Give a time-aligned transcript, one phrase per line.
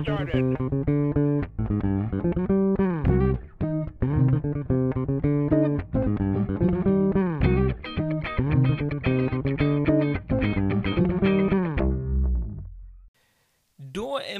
[0.00, 0.16] Da er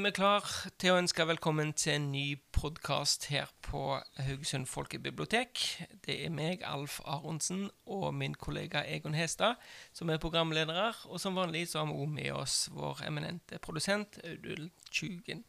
[0.01, 0.49] vi klar
[0.81, 3.83] til å ønske velkommen til en ny podkast her på
[4.19, 5.61] Haugesund folkebibliotek.
[6.03, 9.61] Det er meg, Alf Aronsen, og min kollega Egon Hestad
[9.95, 10.91] som er programledere.
[11.07, 15.45] Og som vanlig så har vi òg med oss vår eminente produsent Audun Tjugen.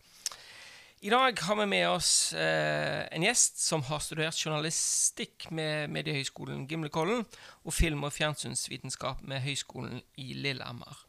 [1.02, 6.68] I dag har vi med oss eh, en gjest som har studert journalistikk med Mediehøgskolen
[6.70, 7.24] Gimlekollen
[7.66, 11.02] og film- og fjernsynsvitenskap med Høgskolen i Lillehammer.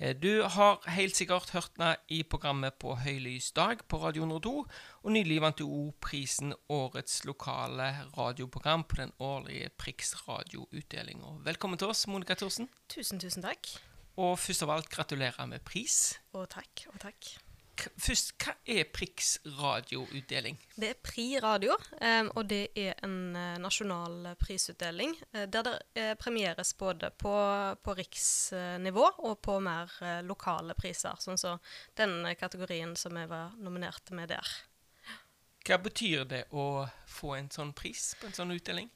[0.00, 4.66] Eh, Du har helt sikkert hørt henne i programmet På høylys dag på Radio 102,
[5.02, 11.34] og nylig vant du òg prisen Årets lokale radioprogram på den årlige Prix radioutdelinga.
[11.44, 12.68] Velkommen til oss, Monica Thorsen.
[12.88, 13.66] Tusen, tusen takk.
[14.16, 16.18] Og først av alt gratulerer med pris.
[16.32, 17.47] Og takk, og takk.
[17.78, 20.58] Først, hva er Prix radioutdeling?
[20.74, 26.08] Det er Pri Radio, eh, og det er en eh, nasjonal prisutdeling eh, der det
[26.18, 27.34] premieres både på,
[27.82, 29.92] på riksnivå og på mer
[30.26, 31.62] lokale priser, sånn som
[31.98, 34.54] den kategorien som jeg var nominert med der.
[35.68, 38.88] Hva betyr det å få en sånn pris på en sånn utdeling?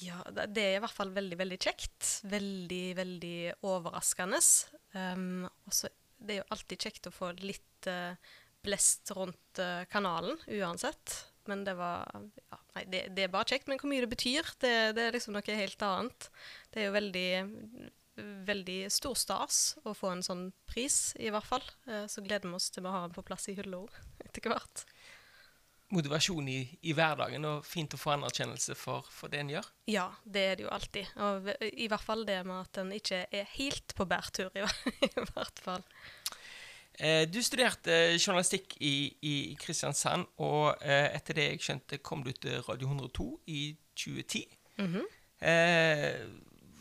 [0.00, 2.06] Ja, det det er i hvert fall veldig, veldig kjekt.
[2.30, 3.36] Veldig, veldig
[3.68, 4.40] overraskende.
[4.96, 8.16] Um, og så det er jo alltid kjekt å få litt uh,
[8.64, 11.16] blest rundt uh, kanalen, uansett.
[11.48, 13.66] Men det var ja, Nei, det, det er bare kjekt.
[13.70, 16.28] Men hvor mye det betyr, det, det er liksom noe helt annet.
[16.70, 17.30] Det er jo veldig
[18.20, 21.62] Veldig stor stas å få en sånn pris, i hvert fall.
[21.86, 23.80] Uh, så gleder vi oss til vi har den på plass i hylla
[24.26, 24.82] etter hvert.
[25.90, 29.70] Motivasjon i, i hverdagen, og fint å få anerkjennelse for, for det en gjør.
[29.90, 31.10] Ja, det er det jo alltid.
[31.26, 35.62] Og i hvert fall det med at en ikke er helt på bærtur, i, hvert
[35.64, 35.82] fall.
[36.94, 38.94] Eh, du studerte journalistikk i,
[39.26, 43.64] i Kristiansand, og eh, etter det jeg skjønte, kom du til Radio 102 i
[43.98, 44.46] 2010.
[44.80, 45.02] Mhm.
[45.40, 46.22] eh,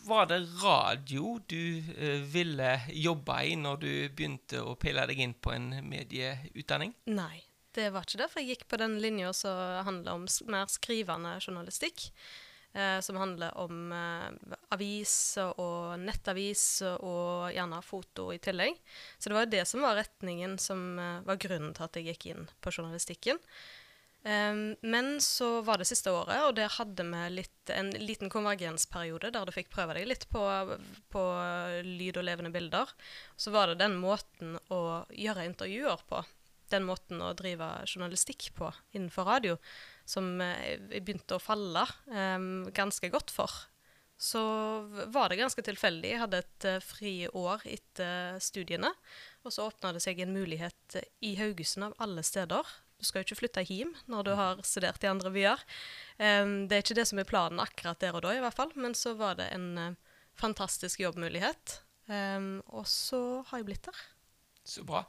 [0.09, 5.35] var det radio du eh, ville jobbe i når du begynte å pille deg inn
[5.37, 6.95] på en medieutdanning?
[7.13, 7.43] Nei,
[7.77, 8.29] det var ikke det.
[8.31, 12.09] For jeg gikk på den linja som handler om mer skrivende journalistikk.
[12.73, 18.77] Eh, som handler om eh, aviser og nettaviser og gjerne foto i tillegg.
[19.17, 22.11] Så det var jo det som var retningen som eh, var grunnen til at jeg
[22.11, 23.41] gikk inn på journalistikken.
[24.19, 29.29] Um, men så var det siste året, og der hadde vi litt, en liten konvergensperiode
[29.31, 30.41] der du fikk prøve deg litt på,
[31.07, 31.23] på
[31.87, 32.91] lyd og levende bilder.
[33.39, 34.81] Så var det den måten å
[35.15, 36.19] gjøre intervjuer på,
[36.73, 39.57] den måten å drive journalistikk på innenfor radio,
[40.09, 43.53] som eh, jeg begynte å falle um, ganske godt for.
[44.19, 44.41] Så
[45.13, 46.09] var det ganske tilfeldig.
[46.11, 48.91] Jeg hadde et eh, friår etter studiene,
[49.47, 52.67] og så åpna det seg en mulighet i Haugesund av alle steder.
[52.99, 55.63] Du skal jo ikke flytte hjem når du har studert i andre byer.
[56.19, 58.75] Um, det er ikke det som er planen akkurat der og da, i hvert fall.
[58.75, 61.79] Men så var det en uh, fantastisk jobbmulighet.
[62.11, 64.03] Um, og så har jeg blitt der.
[64.67, 65.05] Så bra.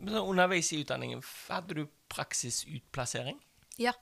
[0.00, 3.38] Men så underveis i utdanningen, hadde du praksisutplassering?
[3.78, 3.92] Ja.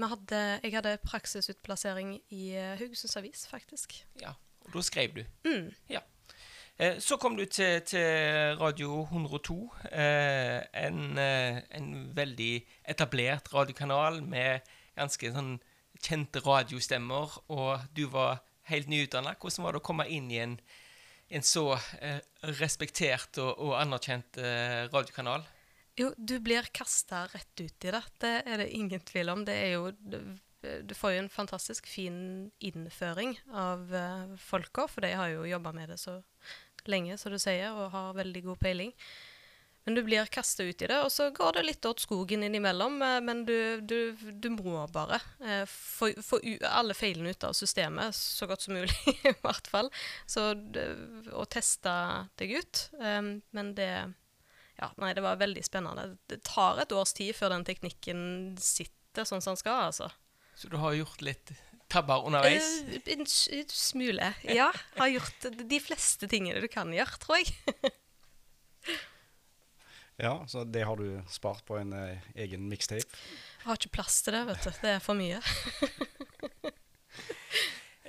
[0.00, 3.98] Hadde, jeg hadde praksisutplassering i eh, Haugesunds Avis, faktisk.
[4.22, 4.30] Ja,
[4.64, 5.24] og da skrev du.
[5.44, 5.66] Mm.
[5.92, 6.00] Ja.
[6.78, 9.58] Eh, Så kom du til, til Radio 102,
[9.92, 12.52] eh, en, en veldig
[12.88, 14.64] etablert radiokanal med
[14.96, 15.58] ganske sånn
[16.00, 18.40] kjente radiostemmer, og du var
[18.70, 19.34] helt nyutdanna.
[19.36, 20.56] Hvordan var det å komme inn i en,
[21.30, 21.64] en så
[22.00, 22.20] eh,
[22.58, 25.46] respektert og, og anerkjent eh, radiokanal?
[25.98, 28.02] Jo, du blir kasta rett ut i det.
[28.22, 29.44] Det er det ingen tvil om.
[29.46, 29.90] Det er jo
[30.60, 35.72] Du, får jo en fantastisk fin innføring av uh, folka, for de har jo jobba
[35.72, 36.18] med det så
[36.84, 38.92] lenge, som du sier, og har veldig god peiling.
[39.84, 43.00] Men du blir kasta ut i det, og så går det litt åt skogen innimellom.
[43.02, 48.14] eh, Men du, du, du må bare eh, få, få alle feilene ut av systemet
[48.16, 48.96] så godt som mulig,
[49.30, 49.88] i hvert fall.
[50.28, 50.50] Så
[51.32, 51.94] å teste
[52.40, 52.82] deg ut.
[53.00, 53.92] Um, men det
[54.80, 56.14] ja, nei, det var veldig spennende.
[56.28, 58.22] Det tar et års tid før den teknikken
[58.60, 60.08] sitter sånn som den skal, altså.
[60.56, 61.52] Så du har gjort litt
[61.90, 62.68] tabber underveis?
[62.86, 64.30] Uh, en, en smule.
[64.46, 67.56] Ja, har gjort de fleste tingene du kan gjøre, tror jeg.
[70.20, 73.08] Ja, så det har du spart på en eh, egen mixtape.
[73.08, 74.70] Jeg Har ikke plass til det, vet du.
[74.82, 75.40] Det er for mye.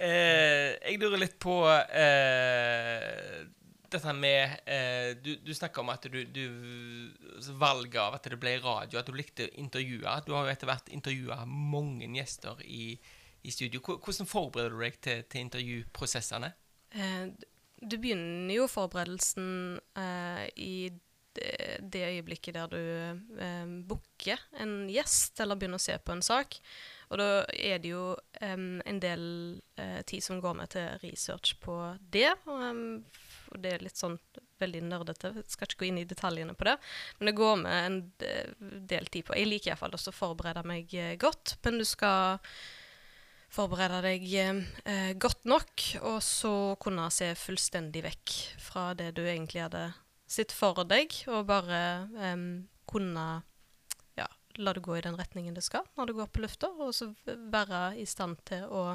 [0.01, 3.43] Eh, jeg lurer litt på eh,
[3.91, 8.55] dette med eh, Du, du snakker om at du, du Valget av at det ble
[8.63, 10.15] radio, at du likte å intervjue.
[10.25, 12.95] Du har jo etter hvert intervjua mange gjester i,
[13.45, 13.83] i studio.
[13.91, 16.49] Hvordan forbereder du deg til, til intervjuprosessene?
[16.97, 17.29] Eh,
[17.81, 20.73] du begynner jo forberedelsen eh, i
[21.37, 21.51] det,
[21.93, 22.79] det øyeblikket der du
[23.41, 26.59] eh, booker en gjest eller begynner å se på en sak.
[27.11, 29.23] Og da er det jo um, en del
[29.75, 31.75] uh, tid som går med til research på
[32.13, 32.29] det.
[32.47, 33.01] Og, um,
[33.59, 34.15] det er litt sånn
[34.61, 35.33] veldig nerdete.
[35.49, 36.77] Skal ikke gå inn i detaljene på det.
[37.17, 37.97] Men det går med en
[38.87, 42.39] del tid på Jeg liker iallfall å forberede meg eh, godt, men du skal
[43.51, 49.65] forberede deg eh, godt nok, og så kunne se fullstendig vekk fra det du egentlig
[49.65, 49.89] hadde
[50.31, 51.81] sett for deg, og bare
[52.15, 52.45] um,
[52.89, 53.25] kunne
[54.19, 54.29] ja,
[54.61, 57.11] la det gå i den retningen det skal når det går på lufta, og så
[57.25, 58.85] være i stand til å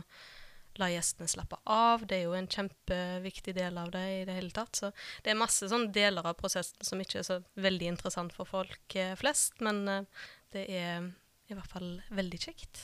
[0.80, 2.04] la gjestene slappe av.
[2.08, 4.76] Det er jo en kjempeviktig del av det i det hele tatt.
[4.76, 4.90] Så
[5.24, 8.98] det er masse sånne deler av prosessen som ikke er så veldig interessant for folk
[8.98, 11.08] eh, flest, men eh, det er
[11.48, 12.82] i hvert fall veldig kjekt.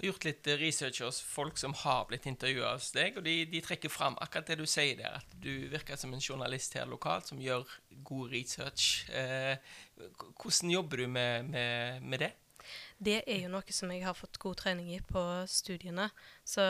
[0.00, 3.34] Har gjort litt eh, research hos folk som har blitt intervjua hos deg, og de,
[3.52, 6.88] de trekker fram akkurat det du sier der, at du virker som en journalist her
[6.88, 7.68] lokalt som gjør
[8.08, 9.04] god research.
[9.12, 9.60] Eh,
[10.40, 12.32] hvordan jobber du med, med, med det?
[13.00, 16.10] Det er jo noe som jeg har fått god trening i på studiene.
[16.44, 16.60] Så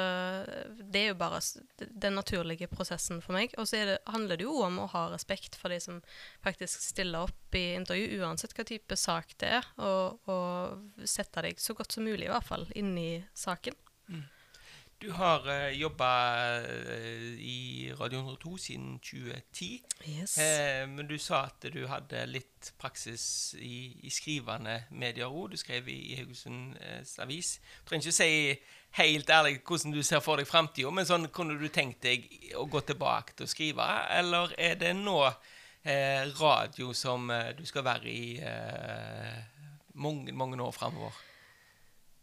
[0.78, 1.40] det er jo bare
[1.78, 3.56] den naturlige prosessen for meg.
[3.58, 5.98] Og så er handler det jo om å ha respekt for de som
[6.44, 11.58] faktisk stiller opp i intervju, uansett hva type sak det er, og, og sette deg
[11.58, 13.74] så godt som mulig, i hvert fall, inn i saken.
[15.00, 16.08] Du har uh, jobba
[17.40, 19.80] i Radio 102 siden 2010.
[20.08, 20.38] Yes.
[20.38, 25.54] Eh, men du sa at du hadde litt praksis i, i skrivende medier òg.
[25.54, 27.54] Du skrev i, i Haugesunds Avis.
[27.80, 28.60] Du trenger ikke si
[28.98, 32.66] helt ærlig hvordan du ser for deg framtida, men sånn kunne du tenkt deg å
[32.70, 33.88] gå tilbake til å skrive,
[34.18, 39.36] eller er det nå eh, radio som eh, du skal være i eh,
[39.94, 41.26] mange, mange år framover?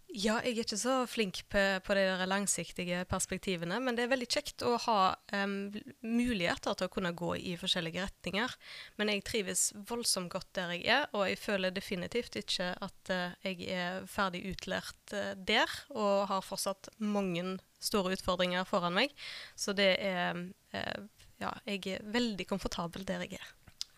[0.07, 4.27] Ja, jeg er ikke så flink på, på de langsiktige perspektivene, men det er veldig
[4.31, 4.99] kjekt å ha
[5.35, 8.55] um, muligheter til å kunne gå i forskjellige retninger.
[8.95, 13.35] Men jeg trives voldsomt godt der jeg er, og jeg føler definitivt ikke at uh,
[13.43, 19.11] jeg er ferdig utlært uh, der, og har fortsatt mange store utfordringer foran meg.
[19.59, 20.97] Så det er uh,
[21.37, 23.51] Ja, jeg er veldig komfortabel der jeg er.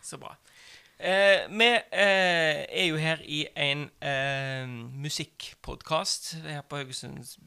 [0.04, 0.34] Så bra.
[1.00, 4.68] Eh, vi eh, er jo her i en eh,
[5.00, 6.34] musikkpodkast.
[6.44, 7.38] Her på Haugesunds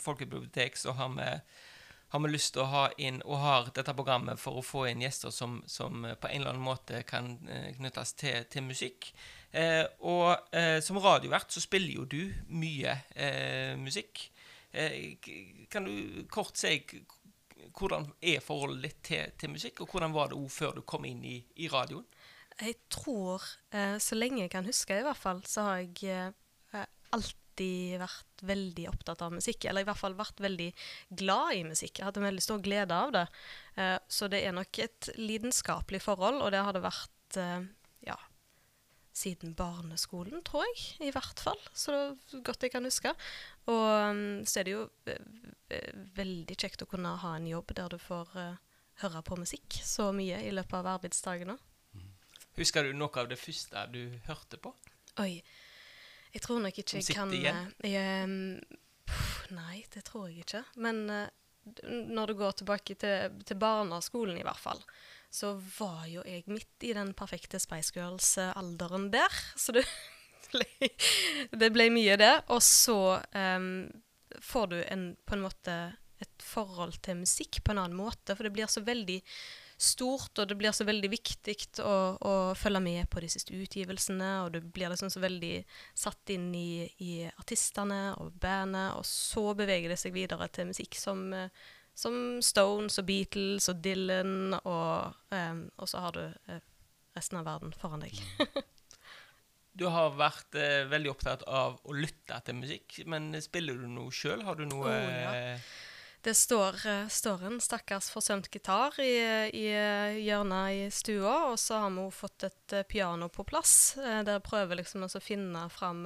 [0.00, 1.26] folkebibliotek så har vi,
[2.14, 5.04] har vi lyst til å ha inn, og har dette programmet for å få inn
[5.04, 9.12] gjester som, som på en eller annen måte kan eh, knyttes til, til musikk.
[9.52, 10.48] Eh, og
[10.80, 12.96] som radiovert så spiller jo du mye
[13.76, 14.30] musikk.
[15.68, 16.78] Kan du kort si
[17.76, 21.04] hvordan er forholdet ditt til, til musikk, og hvordan var det òg før du kom
[21.04, 22.08] inn i, i radioen?
[22.60, 26.32] Jeg tror, eh, så lenge jeg kan huske i hvert fall, så har jeg
[26.74, 26.84] eh,
[27.14, 29.66] alltid vært veldig opptatt av musikk.
[29.68, 30.70] Eller i hvert fall vært veldig
[31.22, 31.98] glad i musikk.
[31.98, 33.24] Jeg hadde en veldig stor glede av det.
[33.76, 37.08] Eh, så det er nok et lidenskapelig forhold, og det har det vært
[38.04, 38.18] ja,
[39.16, 40.82] siden barneskolen, tror jeg.
[41.08, 41.60] I hvert fall.
[41.72, 41.94] Så
[42.44, 43.14] godt jeg kan huske.
[43.72, 44.82] Og mm, så er det jo
[46.18, 48.34] veldig kjekt å kunne ha en jobb der du får
[49.00, 51.56] høre på musikk så mye i løpet av arbeidsdagene.
[52.58, 54.74] Husker du noe av det første du hørte på?
[55.22, 55.36] Oi.
[56.32, 57.66] Jeg tror nok ikke jeg kan igjen?
[57.84, 60.62] eh, jeg, pff, Nei, det tror jeg ikke.
[60.80, 61.26] Men eh,
[61.88, 64.80] når du går tilbake til, til barneskolen, i hvert fall,
[65.32, 69.42] så var jo jeg midt i den perfekte Spice Girls-alderen der.
[69.56, 69.84] Så det
[70.52, 70.92] ble,
[71.52, 72.34] det ble mye, det.
[72.52, 73.88] Og så um,
[74.40, 75.76] får du en, på en måte
[76.22, 79.18] et forhold til musikk på en annen måte, for det blir så veldig
[79.82, 84.30] stort, og det blir så veldig viktig å, å følge med på de siste utgivelsene,
[84.44, 85.54] og du blir liksom så veldig
[85.98, 90.98] satt inn i, i artistene og bandet, og så beveger det seg videre til musikk
[90.98, 91.50] som, eh,
[91.98, 96.62] som Stones og Beatles og Dylan, og, um, og så har du eh,
[97.18, 98.22] resten av verden foran deg.
[99.72, 104.12] Du har vært eh, veldig opptatt av å lytte til musikk, men spiller du noe
[104.12, 104.42] sjøl?
[104.44, 105.54] Har du noe Oh, ja.
[106.22, 109.10] Det står, eh, står en stakkars forsømt gitar i,
[109.58, 113.96] i eh, hjørnet i stua, og så har vi fått et eh, piano på plass,
[113.98, 116.04] der jeg prøver liksom å finne fram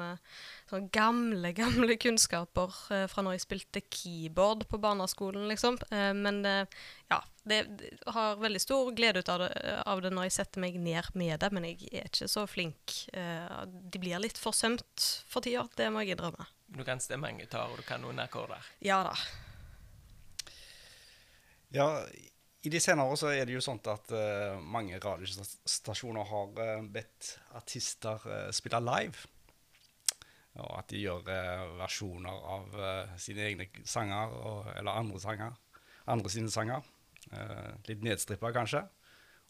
[0.71, 2.81] sånne gamle, gamle kunnskaper
[3.13, 5.77] fra når jeg spilte keyboard på barneskolen, liksom.
[5.93, 7.61] Men ja, det,
[8.09, 9.53] har veldig stor glede ut av det,
[9.85, 13.03] av det når jeg setter meg ned med det, men jeg er ikke så flink.
[13.13, 16.49] De blir litt forsømt for tida, det må jeg innrømme.
[16.73, 18.65] Du kan stemme en gitar, og du kan noen akkorder.
[18.81, 19.45] Ja da.
[21.75, 21.89] Ja,
[22.67, 26.87] i de senere år så er det jo sånn at uh, mange radiostasjoner har uh,
[26.91, 29.27] bedt artister uh, spille live.
[30.57, 31.27] Og at de gjør
[31.77, 32.77] versjoner av
[33.21, 35.59] sine egne sanger, og, eller andre sanger.
[36.09, 36.87] Andre sine sanger.
[37.85, 38.81] Litt nedstrippa, kanskje.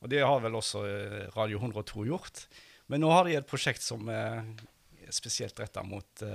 [0.02, 0.82] Og det har vel også
[1.36, 2.42] Radio 102 gjort.
[2.90, 4.50] Men nå har de et prosjekt som er
[5.14, 6.26] spesielt retta mot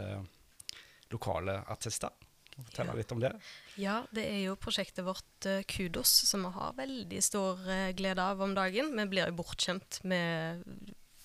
[1.11, 2.15] lokale artister.
[2.67, 2.97] Fortelle Ja.
[2.97, 3.31] litt om det.
[3.81, 8.23] Ja, det er jo prosjektet vårt eh, Kudos, som vi har veldig stor eh, glede
[8.23, 8.93] av om dagen.
[8.97, 10.65] Vi blir jo bortskjemt med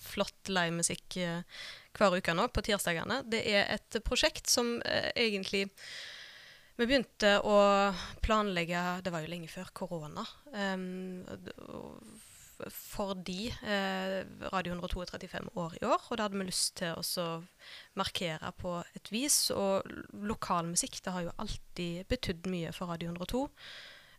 [0.07, 1.41] flott livemusikk eh,
[1.97, 3.23] hver uke nå, på tirsdagene.
[3.25, 4.77] Det er et prosjekt som
[5.15, 5.67] egentlig
[6.77, 7.55] Vi begynte å
[8.21, 10.21] planlegge Det var jo lenge før korona.
[10.53, 11.25] Um,
[12.73, 14.21] fordi eh,
[14.51, 17.27] Radio 102 er 35 år i år, og da hadde vi lyst til å
[17.99, 19.37] markere på et vis.
[19.53, 23.43] Og lokal lokalmusikk det har jo alltid betydd mye for Radio 102.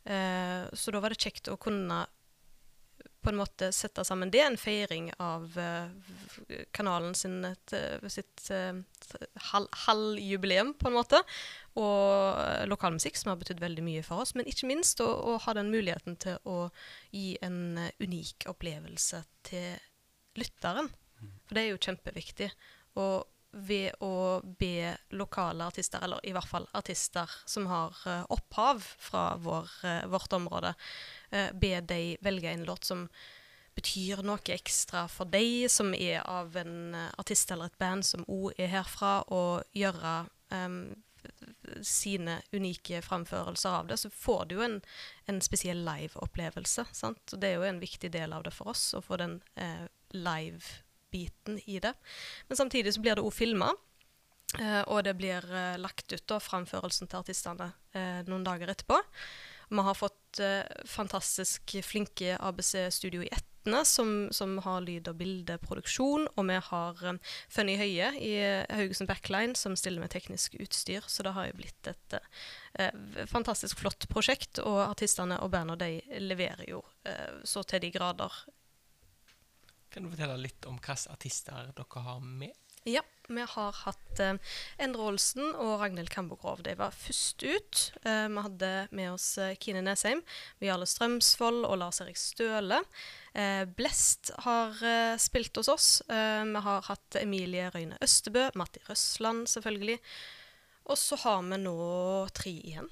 [0.09, 2.05] Eh, så da var det kjekt å kunne
[3.29, 8.79] på en måte sette sammen det, en feiring av eh, kanalen sin, eh, sitt eh,
[9.85, 11.21] halvjubileum, på en måte.
[11.77, 12.39] Og
[12.73, 14.33] lokalmusikk, som har betydd veldig mye for oss.
[14.33, 16.71] Men ikke minst å, å ha den muligheten til å
[17.13, 19.77] gi en unik opplevelse til
[20.41, 20.89] lytteren.
[21.45, 22.49] For det er jo kjempeviktig.
[22.97, 28.85] Og ved å be lokale artister, eller i hvert fall artister som har uh, opphav
[29.01, 30.75] fra vår, uh, vårt område,
[31.33, 33.07] uh, be de velge en låt som
[33.79, 38.59] betyr noe ekstra for deg, som er av en artist eller et band som òg
[38.59, 40.15] er herfra, og gjøre
[40.51, 40.81] um,
[41.83, 44.81] sine unike framførelser av det, så får du jo en,
[45.31, 46.87] en spesiell live-opplevelse.
[47.37, 49.87] det er jo en viktig del av det for oss, å få den eh,
[51.09, 51.95] live-biten i det.
[52.49, 53.75] Men samtidig så blir det òg filma.
[54.59, 58.99] Eh, og det blir eh, lagt ut, da, framførelsen til artistene, eh, noen dager etterpå.
[59.69, 65.19] Vi har fått eh, fantastisk flinke ABC Studio i Etne, som, som har lyd- og
[65.21, 66.25] bildeproduksjon.
[66.35, 67.19] Og vi har eh,
[67.53, 71.05] Funny Høie i eh, Haugesund Backline, som stiller med teknisk utstyr.
[71.05, 72.19] Så det har jo blitt et
[73.29, 74.63] fantastisk flott prosjekt.
[74.65, 76.81] Og artistene og bandet de leverer jo
[77.45, 78.33] så til de grader
[79.99, 82.55] Kan du fortelle litt om hvilke artister dere har med?
[82.87, 84.37] Ja, vi har hatt eh,
[84.79, 86.63] Endre Olsen og Ragnhild Kambogrov.
[86.63, 87.81] De var først ut.
[88.07, 90.23] Eh, vi hadde med oss eh, Kine Nesheim,
[90.63, 92.79] Viale Strømsvold og Lars Erik Støle.
[93.35, 95.91] Eh, Blest har eh, spilt hos oss.
[96.07, 99.99] Eh, vi har hatt Emilie Røyne Østebø, Matti Røsland selvfølgelig.
[100.87, 101.77] Og så har vi nå
[102.39, 102.87] tre igjen.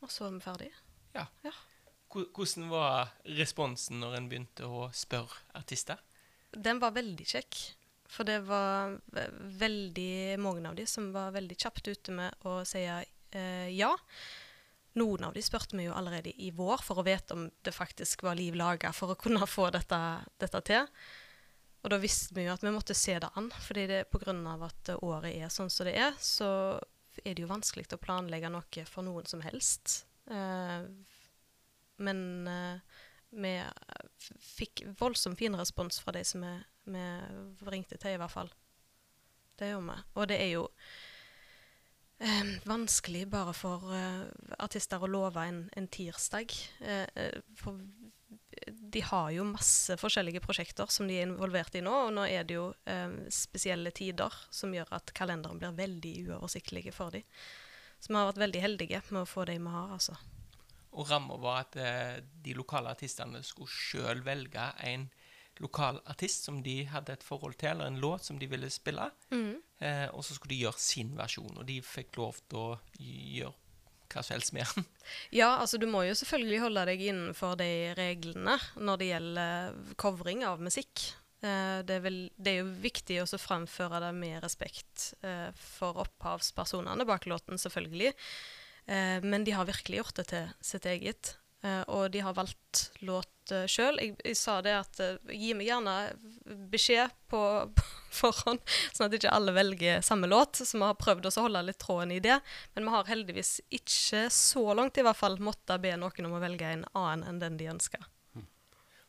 [0.00, 0.84] Og så er vi ferdige.
[1.20, 1.28] Ja.
[1.44, 1.52] Ja.
[2.16, 6.00] Hvordan var responsen når en begynte å spørre artister?
[6.52, 7.58] Den var veldig kjekk.
[8.06, 8.96] For det var
[9.60, 13.90] veldig mange av de som var veldig kjapt ute med å si eh, ja.
[14.96, 18.22] Noen av de spurte vi jo allerede i vår for å vite om det faktisk
[18.24, 19.98] var liv laga for å kunne få dette,
[20.40, 20.86] dette til.
[21.84, 24.32] Og da visste vi jo at vi måtte se det an, fordi det pga.
[24.66, 26.48] at året er sånn som det er, så
[27.22, 30.06] er det jo vanskelig å planlegge noe for noen som helst.
[30.30, 30.88] Eh,
[32.02, 32.96] men eh,
[33.36, 33.52] vi
[34.56, 36.54] fikk voldsomt fin respons fra de som vi,
[36.88, 37.04] vi
[37.68, 38.50] ringte til, i hvert fall.
[39.56, 39.98] Det gjør vi.
[40.16, 40.64] Og det er jo
[42.18, 44.26] eh, vanskelig bare for eh,
[44.62, 46.52] artister å love en, en tirsdag.
[46.84, 47.80] Eh, eh, for
[48.66, 52.46] de har jo masse forskjellige prosjekter som de er involvert i nå, og nå er
[52.48, 57.26] det jo eh, spesielle tider som gjør at kalenderen blir veldig uoversiktlig for dem.
[58.00, 60.16] Så vi har vært veldig heldige med å få de vi har, altså.
[60.96, 65.08] Og ramma var at eh, de lokale artistene skulle sjøl velge en
[65.62, 69.08] lokal artist som de hadde et forhold til, eller en låt som de ville spille.
[69.32, 73.54] Eh, og så skulle de gjøre sin versjon, og de fikk lov til å gjøre
[74.12, 74.86] hva som helst med den.
[75.40, 80.44] Ja, altså du må jo selvfølgelig holde deg innenfor de reglene når det gjelder covring
[80.46, 81.08] av musikk.
[81.44, 86.02] Eh, det, er vel, det er jo viktig å fremføre det med respekt eh, for
[86.06, 88.14] opphavspersonene bak låten, selvfølgelig.
[88.86, 91.36] Eh, men de har virkelig gjort det til sitt eget.
[91.66, 93.98] Eh, og de har valgt låt eh, sjøl.
[94.02, 95.94] Jeg, jeg sa det at eh, gi meg gjerne
[96.70, 97.40] beskjed på,
[97.76, 97.86] på
[98.20, 98.62] forhånd,
[98.92, 100.60] sånn at ikke alle velger samme låt.
[100.62, 102.38] Så vi har prøvd å holde litt tråden i det.
[102.74, 106.42] Men vi har heldigvis ikke så langt i hvert fall måttet be noen om å
[106.42, 108.12] velge en annen enn den de ønsker.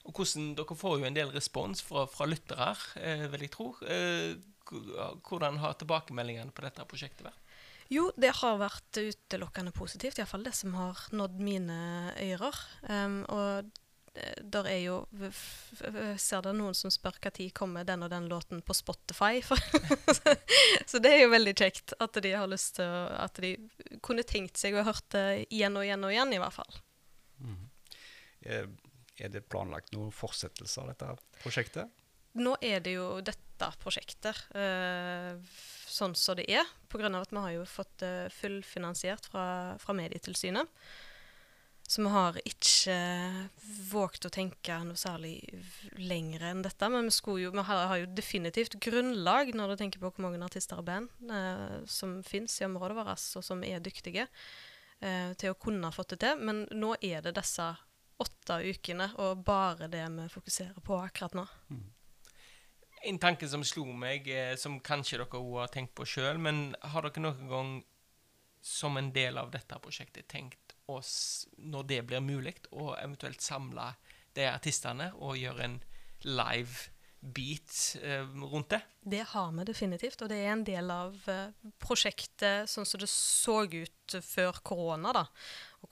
[0.07, 2.69] Og hvordan, Dere får jo en del respons fra, fra lyttere,
[3.01, 3.73] eh, vil jeg tro.
[3.83, 4.37] Eh,
[5.27, 7.43] hvordan har tilbakemeldingene på dette prosjektet vært?
[7.93, 11.77] Jo, det har vært utelukkende positivt, iallfall det som har nådd mine
[12.25, 12.57] ører.
[12.89, 13.69] Um, og
[14.17, 14.95] det- der er jo
[16.17, 19.39] Ser det noen som spør når kommer den og den låten på Spotify?
[20.89, 23.51] Så det er jo veldig kjekt at de har lyst til å At de
[24.01, 26.79] kunne tenkt seg å hørt det igjen og igjen og igjen, i hvert fall.
[27.39, 27.69] Mm.
[28.47, 31.13] Er det planlagt noen fortsettelse av dette
[31.43, 31.89] prosjektet?
[32.37, 35.33] Nå er det jo dette prosjektet eh,
[35.89, 37.09] sånn som det er, pga.
[37.09, 39.45] at vi har jo fått det fullfinansiert fra,
[39.81, 40.69] fra Medietilsynet.
[41.87, 42.95] Så vi har ikke
[43.93, 45.37] våget å tenke noe særlig
[45.95, 46.89] lenger enn dette.
[46.91, 50.41] Men vi, jo, vi har, har, jo definitivt grunnlag, når du tenker på hvor mange
[50.43, 54.27] artister og band eh, som finnes i området vårt, og som er dyktige,
[54.99, 56.43] eh, til å kunne ha fått det til.
[56.43, 57.71] Men nå er det disse
[58.19, 61.47] åtte ukene, og bare det vi fokuserer på akkurat nå.
[61.71, 61.85] Mm.
[63.05, 66.75] En tanke som slo meg, eh, som kanskje dere òg har tenkt på sjøl, men
[66.81, 67.71] har dere noen gang
[68.61, 73.93] som en del av dette prosjektet tenkt oss, når det blir mulig, å eventuelt samle
[74.35, 75.81] de artistene og gjøre en
[76.25, 76.89] live
[77.19, 78.81] beat eh, rundt det?
[79.01, 83.09] Det har vi definitivt, og det er en del av eh, prosjektet sånn som det
[83.11, 85.13] så ut før korona.
[85.15, 85.25] da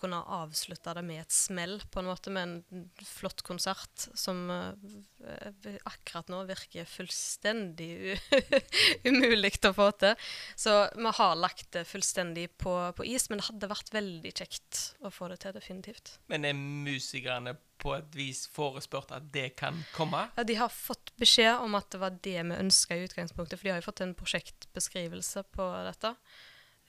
[0.05, 4.71] kunne avslutte det med et smell, på en måte, med en flott konsert som uh,
[5.89, 8.15] akkurat nå virker fullstendig
[9.09, 10.15] umulig å få til.
[10.55, 14.83] Så vi har lagt det fullstendig på, på, is, men det hadde vært veldig kjekt
[15.01, 16.17] å få det til, definitivt.
[16.31, 20.27] Men er musikerne på et vis forespurt at det kan komme?
[20.37, 23.67] Ja, de har fått beskjed om at det var det vi ønska i utgangspunktet, for
[23.67, 26.15] de har jo fått en prosjektbeskrivelse på dette.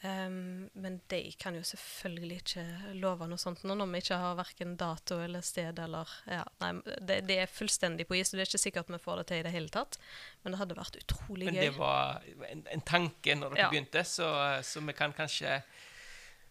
[0.02, 2.64] Um, men de kan jo selvfølgelig ikke
[3.00, 6.68] love noe sånt nå, når vi ikke har verken dato eller sted eller ja, Nei,
[7.00, 9.40] det, det, er fullstendig på is, og det er ikke sikkert vi får det til
[9.40, 9.96] i det hele tatt.
[10.44, 11.52] Men det hadde vært utrolig gøy.
[11.54, 13.68] Men det var en, en, tanke når dere ja.
[13.72, 14.28] begynte, så,
[14.68, 15.54] så, vi kan kanskje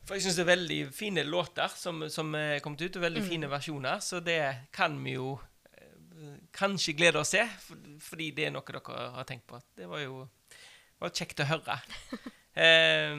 [0.08, 3.24] For jeg syns det er veldig fine låter som, som er kommet ut, og veldig
[3.28, 3.28] mm.
[3.30, 4.40] fine versjoner, så det
[4.74, 5.36] kan vi jo
[5.78, 7.46] eh, kanskje glede oss til,
[8.02, 9.62] fordi det er noe dere har tenkt på.
[9.78, 10.24] Det var jo
[10.98, 11.78] var kjekt å høre.
[12.56, 13.16] Eh,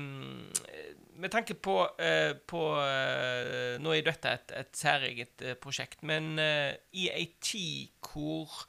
[1.17, 6.37] med tanke på, eh, på eh, Nå er dette et, et særeget eh, prosjekt, men
[6.37, 8.67] i ei tid hvor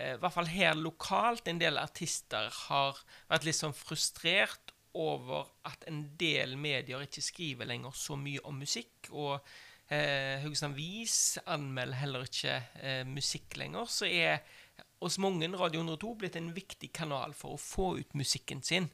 [0.00, 2.96] i hvert fall her lokalt en del artister har
[3.28, 8.56] vært litt sånn frustrert over at en del medier ikke skriver lenger så mye om
[8.62, 9.10] musikk.
[9.10, 9.38] og
[9.92, 13.86] eh, Vis anmelder heller ikke eh, musikk lenger.
[13.92, 14.40] Så er
[15.00, 18.88] hos mange Radio 102 blitt en viktig kanal for å få ut musikken sin.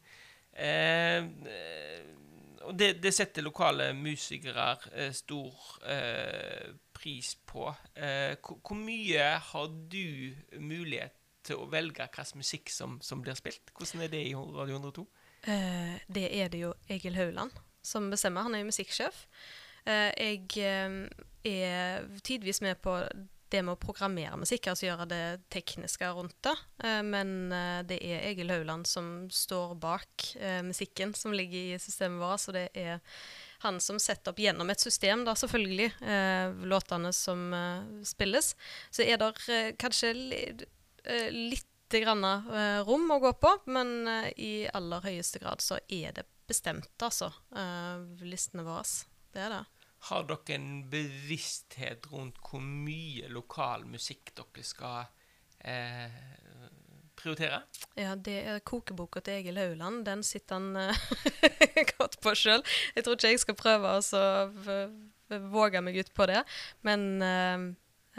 [0.57, 1.27] Eh,
[2.67, 5.53] og det, det, setter lokale musikere eh, stor
[5.87, 7.69] eh, pris på.
[8.41, 11.15] Hvor, mye har du mulighet
[11.47, 13.71] til å velge hvilken musikk som, som, blir spilt?
[13.77, 15.07] Hvordan er det i Radio 102?
[15.47, 17.55] Eh, det er det jo Egil Hauland
[17.87, 18.49] som bestemmer.
[18.49, 19.27] Han er jo musikksjef.
[19.87, 20.49] Jeg
[21.47, 22.97] er tidvis med på
[23.53, 26.55] det med å programmere musikk, altså gjøre det tekniske rundt det.
[26.85, 31.79] Eh, men eh, det er Egil Hauland som står bak eh, musikken som ligger i
[31.83, 32.43] systemet vårt.
[32.43, 33.01] Så det er
[33.65, 35.89] han som setter opp gjennom et system, da selvfølgelig,
[36.69, 37.49] låtene som
[38.05, 38.51] spilles.
[38.93, 39.31] Så er det
[39.81, 40.13] kanskje
[41.33, 41.97] litt
[42.85, 47.33] rom å gå på, men i aller høyeste grad så er det bestemt, altså,
[48.21, 48.85] listene våre.
[49.33, 49.65] Det er det.
[50.09, 55.09] Har dere en bevissthet rundt hvor mye lokal musikk dere skal
[55.65, 56.13] eh,
[57.17, 57.63] prioritere?
[57.99, 60.05] Ja, det er kokeboka til Egil Hauland.
[60.07, 62.63] Den sitter han eh, godt på sjøl.
[62.95, 66.45] Jeg tror ikke jeg skal prøve å våge meg ut på det.
[66.87, 67.67] Men eh,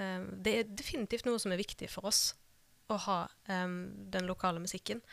[0.02, 2.32] eh, det er definitivt noe som er viktig for oss
[2.88, 3.68] å ha eh,
[4.14, 5.04] den lokale musikken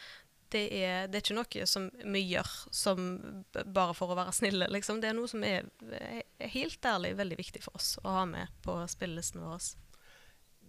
[0.55, 3.07] det er, det er, ikke noe som vi gjør som
[3.53, 5.01] bare for å være snille, liksom.
[5.03, 8.53] Det er noe som er, er helt ærlig veldig viktig for oss å ha med
[8.65, 9.73] på spillelisten vår.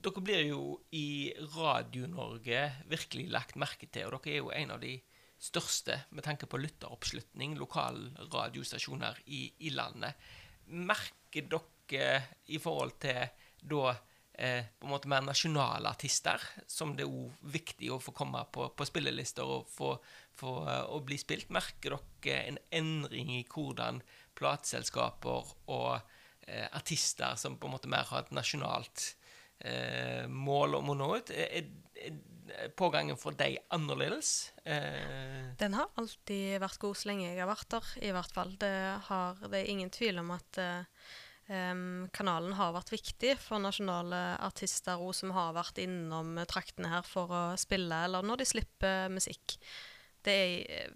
[0.06, 0.62] Dere blir jo
[0.94, 4.98] i Radio-Norge virkelig lagt merke til, og dere er jo en av de
[5.42, 10.18] største med tanke på lytteroppslutning, lokalradiostasjoner i, i landet.
[10.66, 13.26] Merker dere i forhold til
[13.66, 13.96] da
[14.38, 18.44] eh, på en måte mer nasjonale artister, som det er òg viktig å få komme
[18.52, 19.96] på, på spillelister og få,
[20.36, 21.54] få uh, bli spilt.
[21.54, 24.02] Merker dere en endring i hvordan
[24.36, 25.92] plateselskaper og
[26.48, 29.16] eh, artister som på en måte mer har et nasjonalt
[29.60, 32.18] eh, mål om å nå ut, er, er,
[32.78, 34.52] pågangen for deg annerledes?
[34.68, 35.56] Eh.
[35.60, 38.54] Den har alltid vært god så lenge jeg har vært der, i hvert fall.
[38.62, 38.76] Det,
[39.08, 40.95] har, det er ingen tvil om at uh,
[41.46, 47.06] Um, kanalen har vært viktig for nasjonale artister og som har vært innom traktene her
[47.06, 49.60] for å spille, eller når de slipper musikk.
[50.26, 50.96] Det er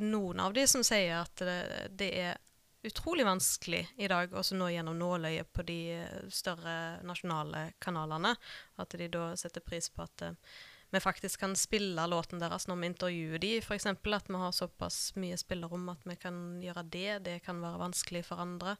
[0.00, 1.60] noen av de som sier at det,
[2.00, 2.40] det er
[2.84, 8.34] utrolig vanskelig i dag å nå gjennom nåløyet på de eh, større nasjonale kanalene.
[8.80, 10.56] At de da setter pris på at uh,
[10.92, 13.88] vi faktisk kan spille låten deres når vi intervjuer de, f.eks.
[13.88, 17.10] At vi har såpass mye spillerom at vi kan gjøre det.
[17.26, 18.76] Det kan være vanskelig for andre.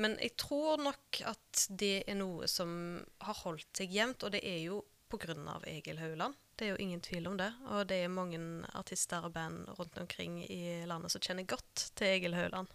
[0.00, 2.72] Men jeg tror nok at det er noe som
[3.20, 4.80] har holdt seg jevnt, og det er jo
[5.12, 5.60] pga.
[5.68, 6.34] Egil Hauland.
[6.56, 7.50] Det er jo ingen tvil om det.
[7.68, 8.38] Og det er mange
[8.72, 12.70] artister og band rundt omkring i landet som kjenner godt til Egil Hauland.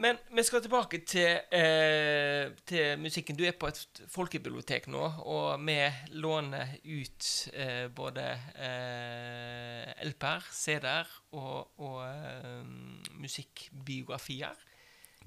[0.00, 3.36] Men vi skal tilbake til, eh, til musikken.
[3.36, 5.76] Du er på et folkebibliotek nå, og vi
[6.16, 8.24] låner ut eh, både
[8.56, 12.64] eh, LP-er, CD-er og, og eh,
[13.12, 14.56] musikkbiografier.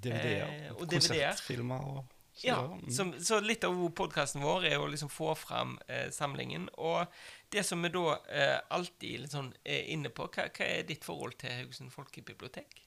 [0.04, 0.52] DVD-er.
[0.68, 2.60] Eh, og Konsertfilmer og så Ja.
[2.66, 2.90] Mm.
[2.92, 6.66] så, så litt av podkasten vår er å liksom få fram eh, samlingen.
[6.82, 7.06] Og
[7.54, 11.06] det som vi da eh, alltid litt sånn er inne på, hva, hva er ditt
[11.06, 12.82] forhold til Haugesund folkebibliotek?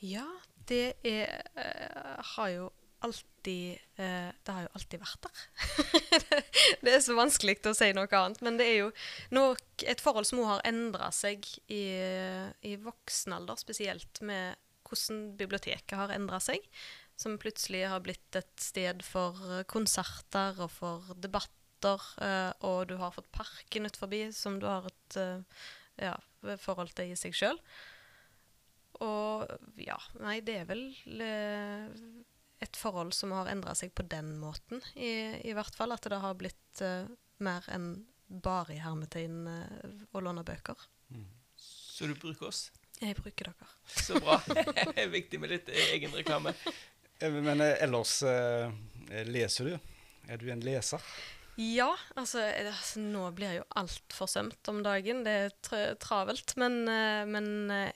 [0.00, 0.24] Ja,
[0.70, 2.70] det er eh, har jo
[3.02, 5.40] alltid eh, Det har jo alltid vært der.
[6.86, 8.40] det er så vanskelig å si noe annet.
[8.46, 8.90] Men det er jo
[9.34, 11.84] nok et forhold som har endra seg i,
[12.62, 14.56] i voksen alder, spesielt med
[14.92, 16.64] hvordan biblioteket har endra seg.
[17.18, 22.04] Som plutselig har blitt et sted for eh, konserter og for debatter.
[22.22, 25.64] eh, og du har fått Parken ut forbi, som du har et eh,
[26.06, 26.16] ja,
[26.62, 27.58] forhold til i seg sjøl.
[29.02, 29.48] Og
[29.82, 30.84] ja, nei, det er vel
[32.62, 35.94] et forhold som har endra seg på den måten, i, i hvert fall.
[35.94, 37.08] At det har blitt uh,
[37.42, 40.78] mer enn bare i hermetegn uh, å låne bøker.
[41.58, 42.68] Så du bruker oss?
[43.02, 43.68] Jeg bruker dere.
[43.98, 44.38] Så bra.
[44.46, 46.54] det er viktig med litt eh, egen reklame.
[47.18, 48.70] Eh, Men eh, ellers eh,
[49.26, 49.78] leser du?
[50.30, 51.02] Er du en leser?
[51.60, 55.20] Ja, altså, altså Nå blir jo alt forsømt om dagen.
[55.26, 56.54] Det er tra travelt.
[56.56, 56.78] Men,
[57.28, 57.48] men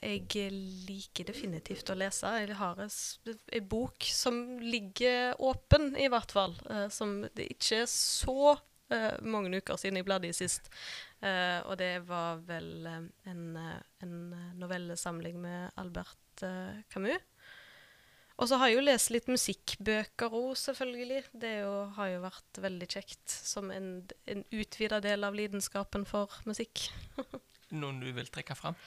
[0.03, 0.51] jeg
[0.85, 2.35] liker definitivt å lese.
[2.43, 6.53] Jeg har en bok som ligger åpen, i hvert fall.
[6.93, 8.53] Som det ikke er så
[8.93, 10.69] eh, mange uker siden jeg bladde i sist.
[11.17, 13.43] Uh, og det var vel eh, en,
[14.05, 14.17] en
[14.59, 16.45] novellesamling med Albert
[16.93, 17.23] Camus.
[18.37, 21.23] Og så har jeg jo lest litt musikkbøker òg, selvfølgelig.
[21.41, 23.89] Det jo, har jo vært veldig kjekt som en,
[24.29, 26.85] en utvida del av lidenskapen for musikk.
[27.81, 28.77] Noen du vil trekke fram?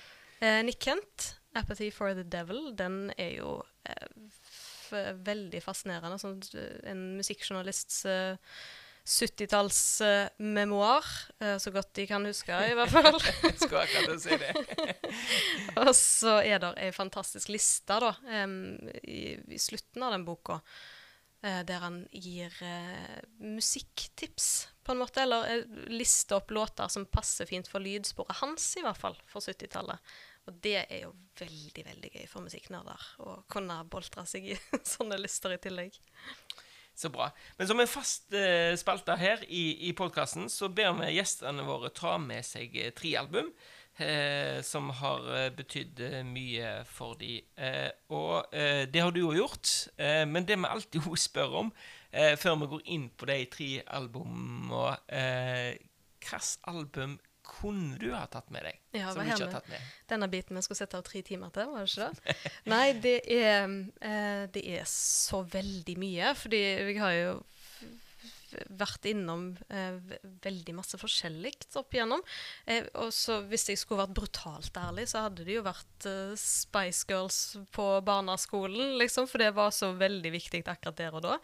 [0.41, 6.21] Eh, Nick Kent, 'Apathy for the Devil', den er jo eh, veldig fascinerende.
[6.23, 6.39] Sånn,
[6.87, 8.55] en musikkjournalists eh,
[9.07, 11.05] 70-tallsmemoar,
[11.43, 13.21] uh, så godt de kan huske, i hvert fall.
[13.57, 14.53] Skulle akkurat si det.
[15.83, 18.13] Og så er det ei fantastisk liste da,
[18.45, 20.61] um, i, i slutten av den boka,
[21.45, 25.23] uh, der han gir uh, musikktips, på en måte.
[25.23, 29.41] Eller eh, lister opp låter som passer fint for lydsporet hans, i hvert fall, for
[29.45, 29.99] 70-tallet.
[30.49, 34.59] Og det er jo veldig, veldig gøy for musikknerder å kunne boltre seg i
[34.95, 36.01] sånne lister i tillegg.
[37.01, 37.31] Så bra.
[37.57, 41.89] Men som en fast eh, spalte her i, i podkasten, så ber vi gjestene våre
[41.97, 43.49] ta med seg eh, tre album.
[44.01, 47.39] Eh, som har eh, betydd eh, mye for de.
[47.57, 49.73] Eh, og det har du jo gjort.
[50.29, 51.73] Men det vi alltid spør om,
[52.11, 54.97] før vi går inn på de tre albumene
[56.21, 57.15] Hvilket album
[57.51, 58.81] kunne du ha tatt med deg?
[58.97, 59.93] Ja, som du ikke har tatt med?
[60.11, 62.51] Denne biten vi skulle sette av tre timer til, var det ikke det?
[62.73, 66.35] Nei, det er, eh, det er så veldig mye.
[66.39, 67.33] Fordi jeg har jo
[68.81, 69.99] vært innom eh,
[70.45, 72.23] veldig masse forskjellig opp igjennom.
[72.67, 76.33] Eh, og så hvis jeg skulle vært brutalt ærlig, så hadde det jo vært eh,
[76.41, 77.41] Spice Girls
[77.75, 79.29] på barneskolen, liksom.
[79.31, 81.39] For det var så veldig viktig akkurat der og da.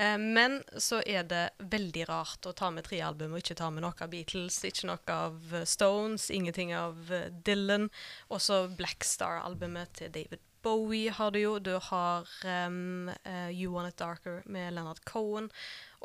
[0.00, 3.68] Eh, men så er det veldig rart å ta med tre album og ikke ta
[3.72, 7.90] med noe av Beatles, ikke noe av eh, Stones, ingenting av eh, Dylan.
[8.32, 11.54] Også Black Star-albumet til David Bowie har du jo.
[11.60, 13.08] Du har um,
[13.48, 15.48] You Want It Darker med Leonard Cohen.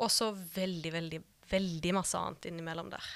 [0.00, 3.10] Også veldig, veldig, veldig masse annet innimellom der.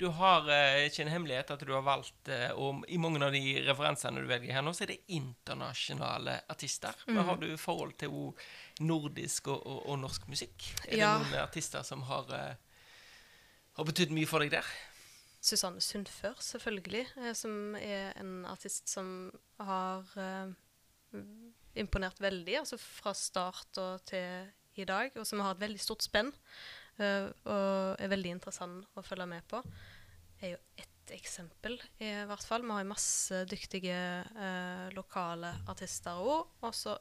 [0.00, 3.34] Du har eh, ikke en hemmelighet at du har valgt eh, og I mange av
[3.34, 6.96] de referansene du velger her nå, så er det internasjonale artister.
[7.04, 7.12] Mm.
[7.12, 8.14] Men har du forhold til
[8.80, 10.66] nordisk og, og, og norsk musikk?
[10.88, 11.10] Er Ja.
[11.18, 12.54] det noen artister som har, uh,
[13.78, 14.66] har betydd mye for deg der?
[15.40, 20.50] Susanne Sundfør, selvfølgelig, eh, som er en artist som har eh,
[21.80, 26.04] imponert veldig, altså fra start og til i dag, og som har et veldig stort
[26.04, 26.28] spenn,
[27.00, 29.62] eh, og er veldig interessant å følge med på,
[30.42, 32.62] er jo ett eksempel, i hvert fall.
[32.62, 36.52] Vi har masse dyktige eh, lokale artister òg.
[36.62, 36.94] Og så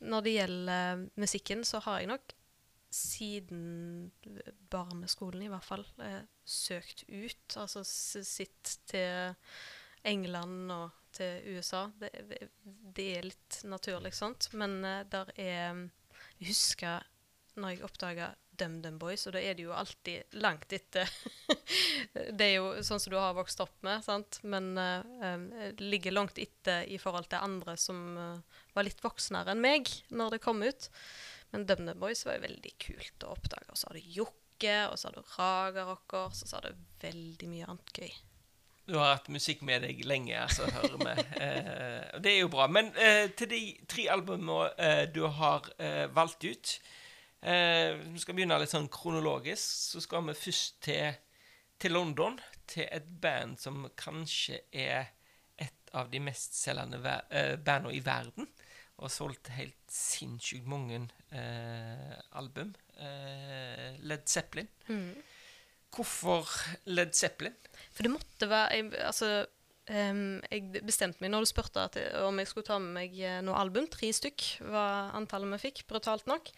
[0.00, 2.34] når det gjelder musikken, så har jeg nok
[2.96, 4.12] siden
[4.70, 7.56] barneskolen i hvert fall eh, søkt ut.
[7.58, 9.34] Altså sitt til
[10.06, 11.86] England og til USA.
[12.00, 12.10] Det,
[12.96, 14.50] det er litt naturlig, sant.
[14.56, 15.86] Men eh, der er
[16.36, 17.04] Jeg husker
[17.56, 21.10] når jeg oppdaga DumDum Boys, og da er det jo alltid langt etter
[22.38, 24.38] Det er jo sånn som du har vokst opp med, sant.
[24.46, 29.62] Men eh, ligger langt etter i forhold til andre som uh, var litt voksnere enn
[29.64, 30.88] meg når det kom ut.
[31.52, 33.68] Men DumDum Boys var jo veldig kult å oppdage.
[33.72, 36.88] Og så har du Jokke, og så har du Raga Rockers, og så har du
[37.04, 38.16] veldig mye annet gøy.
[38.86, 41.14] Du har hatt musikk med deg lenge, altså, hører vi.
[41.46, 42.68] Eh, det er jo bra.
[42.70, 46.76] Men eh, til de tre albumene eh, du har eh, valgt ut
[47.42, 49.66] eh, Vi skal begynne litt sånn kronologisk.
[49.92, 51.16] Så skal vi først til,
[51.78, 55.12] til London, til et band som kanskje er
[55.56, 58.48] et av de mestselgende uh, bandene i verden.
[58.96, 62.70] Og solgt helt sinnssykt mange eh, album.
[62.96, 64.70] Led Zeppelin.
[64.88, 65.18] Mm.
[65.96, 66.48] Hvorfor
[66.84, 67.54] Led Zeppelin?
[67.92, 69.28] For det måtte være jeg, Altså,
[69.90, 71.86] um, jeg bestemte meg når du spurte
[72.26, 73.88] om jeg skulle ta med meg eh, noe album.
[73.92, 76.52] Tre stykk var antallet vi fikk, brutalt nok.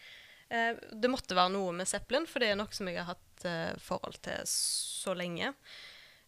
[0.49, 3.47] Uh, det måtte være noe med Zeppelin, for det er noe som jeg har hatt
[3.47, 5.53] eh, forhold til så lenge.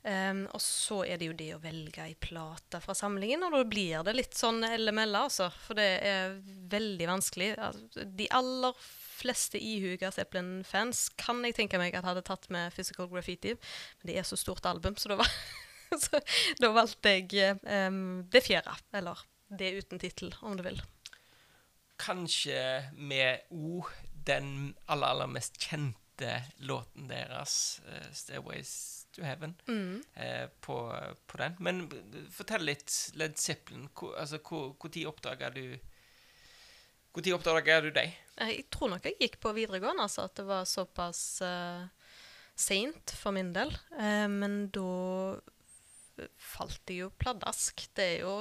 [0.00, 3.60] Um, og så er det jo det å velge ei plate fra samlingen, og da
[3.68, 5.50] blir det litt sånn LML, altså.
[5.66, 6.38] For det er
[6.72, 7.50] veldig vanskelig.
[7.60, 8.78] Altså, de aller
[9.20, 13.52] fleste ihuga Zeppelin-fans kan jeg tenke meg at hadde tatt med Physical Graffiti.
[14.00, 15.34] Men det er så stort album, så da, var,
[16.06, 16.22] så
[16.62, 18.78] da valgte jeg um, det fjerde.
[18.96, 19.20] Eller
[19.52, 20.80] det uten tittel, om du vil.
[22.00, 22.56] Kanskje
[22.96, 23.84] med O,
[24.26, 26.32] den aller, aller mest kjente
[26.66, 28.72] låten deres, uh, 'Stairways
[29.12, 30.02] to Heaven', mm.
[30.16, 30.76] uh, på,
[31.26, 31.56] på, den.
[31.58, 31.86] Men
[32.32, 33.88] fortell litt, Led Zeppelin.
[33.94, 35.78] Hvor, altså, Når oppdaga du
[37.10, 38.12] når oppdaga du deg?
[38.38, 40.28] Jeg tror nok jeg gikk på videregående, altså.
[40.28, 41.88] At det var såpass uh,
[42.54, 43.72] seint for min del.
[43.96, 45.40] Uh, men da
[46.40, 47.86] falt de jo pladask.
[47.96, 48.36] Det er jo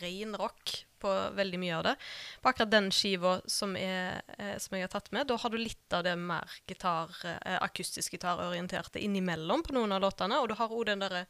[0.00, 1.94] ren rock på veldig mye av det.
[2.40, 5.58] På akkurat den skiva som, er, eh, som jeg har tatt med, da har du
[5.60, 10.40] litt av det mer gitar, eh, akustisk gitarorienterte innimellom på noen av låtene.
[10.40, 11.26] Og du har òg den derre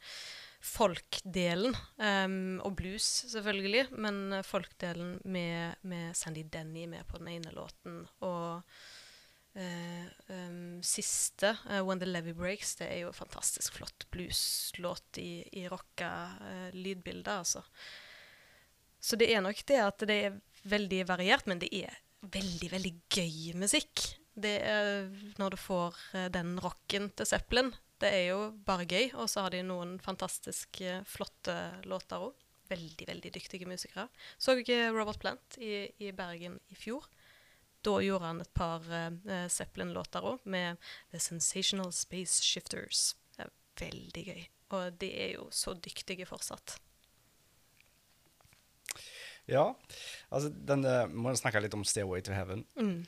[0.65, 7.53] folkdelen, um, og blues selvfølgelig, men folkdelen med, med, Sandy Denny med på den ene
[7.53, 7.99] låten.
[8.25, 8.63] Og
[9.55, 15.45] um, siste, uh, 'When the Levy Breaks', det er jo en fantastisk flott blueslåt i,
[15.51, 16.09] i rocka
[16.41, 17.63] uh, lydbilder, altså.
[18.99, 22.93] Så det er nok det at det er veldig variert, men det er veldig, veldig
[23.13, 24.01] gøy musikk.
[24.33, 25.99] Det er når du får
[26.33, 27.69] den rocken til Zeppelin,
[28.01, 29.13] det er jo bare gøy.
[29.13, 31.53] Og så har de noen fantastisk flotte
[31.85, 32.33] låter òg.
[32.65, 34.07] Veldig, veldig dyktige musikere.
[34.41, 37.05] Så jeg Robert Plant i, i, Bergen i fjor.
[37.85, 40.81] Da gjorde han et par uh, Zeppelin-låter òg, med
[41.13, 43.13] The Sensational Space Shifters.
[43.35, 44.43] Det er veldig gøy.
[44.75, 46.79] Og de er jo så dyktige fortsatt.
[49.45, 49.67] Ja,
[50.33, 52.65] altså den uh, Må snakke litt om 'Stairway to Heaven'.
[52.75, 53.05] Mm.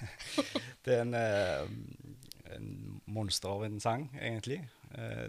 [0.84, 1.68] det er en uh,
[2.50, 4.64] en monster av en sang, egentlig.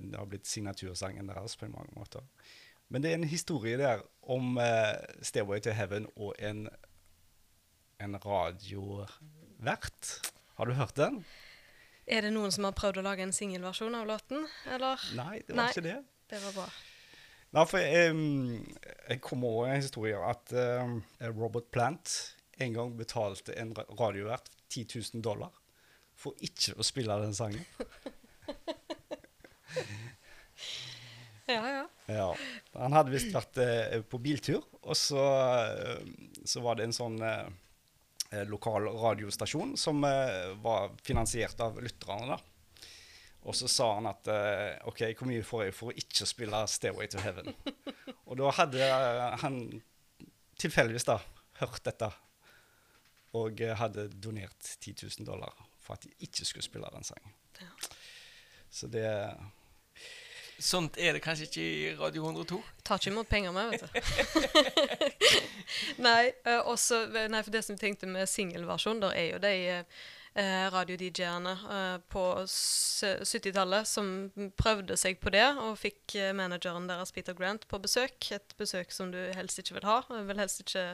[0.02, 2.24] Det har blitt signatursangen deres på mange måter.
[2.90, 6.70] Men det er en historie der om 'Stairway to Heaven' og en,
[8.02, 10.12] en radiovert.
[10.58, 11.22] Har du hørt den?
[12.10, 15.02] Er det noen som har prøvd å lage en singelversjon av låten, eller?
[15.18, 16.00] Nei, det var Nei, ikke det.
[16.32, 16.68] Det var bra.
[17.52, 18.16] Nei, for jeg,
[19.10, 21.02] jeg kom over en historie at um,
[21.36, 22.14] Robert Plant
[22.62, 25.52] en gang betalte en radiovert 10 000 dollar
[26.22, 27.66] for ikke å spille den sangen.
[31.50, 31.86] ja, ja.
[32.12, 32.30] ja.
[32.78, 35.24] Han hadde visst vært eh, på biltur, og så,
[35.66, 36.00] eh,
[36.46, 37.50] så, var det en sånn eh, eh,
[38.48, 42.36] lokal radiostasjon som eh, var finansiert av lytterne.
[42.36, 42.40] da.
[43.42, 46.66] Og så sa han at eh, OK, hvor mye får jeg for å ikke spille
[46.68, 47.56] 'Stairway to Heaven'?
[48.30, 48.90] og da hadde
[49.44, 49.58] han
[50.62, 51.18] tilfeldigvis da
[51.62, 52.12] hørt dette
[53.38, 57.34] og hadde donert 10 000 dollar for at de ikke skulle spille den sangen.
[57.62, 57.70] Ja.
[58.72, 59.08] Så det
[60.62, 62.60] Sånt er det kanskje ikke i Radio 102?
[62.86, 63.88] Tar ikke imot penger med, vet du.
[66.08, 69.54] nei, uh, også, nei, for det som jeg tenkte med singelversjon, da er jo de
[69.82, 71.56] uh, radio-DJ-ene
[72.14, 78.32] på 70-tallet som prøvde seg på det, og fikk manageren deres, Peter Grant, på besøk.
[78.36, 80.02] Et besøk som du helst ikke vil ha.
[80.14, 80.88] Jeg vil helst ikke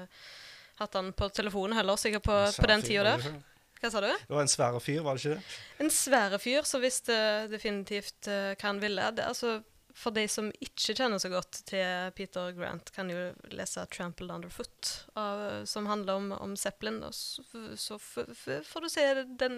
[0.79, 3.31] hatt han på telefonen heller, sikkert på, på den tida der.
[3.81, 4.09] Hva sa du?
[4.09, 5.57] Det var en svære fyr, var det ikke det?
[5.83, 7.15] En svære fyr som visste
[7.51, 9.09] definitivt uh, hva han ville.
[9.17, 9.59] Det, altså,
[9.97, 14.91] for de som ikke kjenner så godt til Peter Grant, kan jo lese 'Trampled Underfoot',
[15.17, 17.01] av, som handler om, om Zeppelin.
[17.03, 17.41] Og så,
[17.75, 19.07] så får du se
[19.41, 19.57] den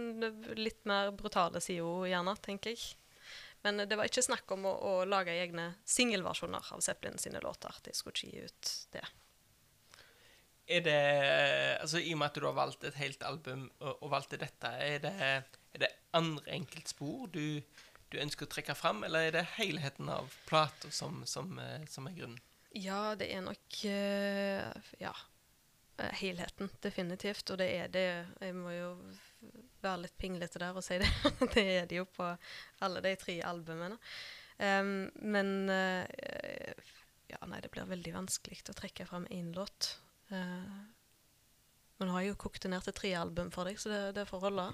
[0.56, 2.96] litt mer brutale sida, gjerne, tenker jeg.
[3.68, 7.76] Men det var ikke snakk om å, å lage egne singelversjoner av Zeppelin sine låter.
[7.84, 9.04] De skulle ikke gi ut det.
[10.70, 10.98] Er det
[11.80, 14.68] Altså, i og med at du har valgt et helt album og, og valgte dette,
[14.68, 15.14] er det,
[15.74, 17.62] er det andre enkeltspor du,
[18.12, 22.08] du, ønsker å trekke fram, eller er det helheten av plata som, som, eh, som,
[22.10, 22.40] er grunnen?
[22.78, 25.16] Ja, det er nok uh, Ja.
[26.00, 27.50] Eh, helheten, definitivt.
[27.50, 28.08] Og det er det
[28.40, 28.92] Jeg må jo
[29.84, 31.10] være litt pinglete der og si det.
[31.56, 32.30] det er det jo på
[32.86, 34.00] alle de tre albumene.
[34.60, 36.76] Um, men eh,
[37.30, 39.96] Ja, nei, det blir veldig vanskelig å trekke fram én låt.
[40.32, 40.80] Eh,
[42.00, 44.04] men nå har jeg jo kokt det ned til tre album for deg, så det,
[44.16, 44.70] det får holde.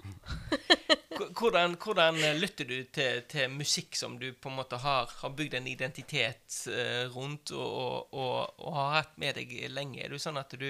[1.15, 5.55] Hvordan, hvordan lytter du til, til musikk som du på en måte har, har bygd
[5.57, 10.03] en identitet eh, rundt og, og, og, og har hatt med deg lenge?
[10.03, 10.69] Er det sånn at du,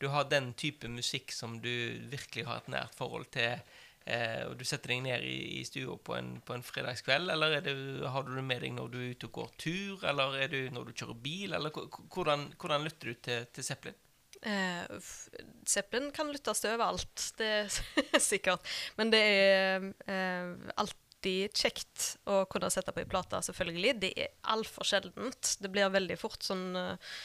[0.00, 1.70] du har den type musikk som du
[2.10, 3.60] virkelig har et nært forhold til,
[4.08, 7.58] eh, og du setter deg ned i, i stua på en, på en fredagskveld, eller
[7.60, 7.76] er det,
[8.08, 10.64] har du det med deg når du er ute og går tur, eller er det
[10.74, 11.76] når du kjører bil, eller
[12.16, 14.00] hvordan, hvordan lytter du til, til Zeppelin?
[14.44, 14.98] Eh,
[15.66, 18.66] Zeppelin kan lyttes til overalt, det er sikkert.
[18.98, 23.96] Men det er eh, alltid kjekt å kunne sette på ei plate, selvfølgelig.
[24.02, 25.56] Det er altfor sjeldent.
[25.60, 27.16] Det blir veldig fort sånn uh,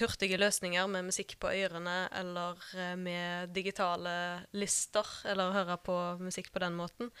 [0.00, 4.16] hurtige løsninger med musikk på ørene, eller uh, med digitale
[4.58, 7.14] lister, eller høre på musikk på den måten.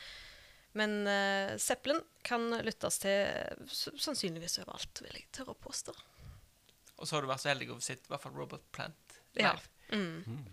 [0.74, 5.94] Men uh, Zeppelin kan lyttes til eh, sannsynligvis overalt, vil jeg tørre å påstå.
[6.98, 9.03] Og så har du vært så heldig å få i hvert fall Robert Plant
[9.40, 9.54] Ja.
[9.92, 10.44] Mm.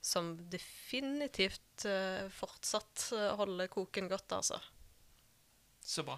[0.00, 4.60] Som definitivt uh, fortsatt eh, holder koken godt, altså.
[5.84, 6.16] Så bra.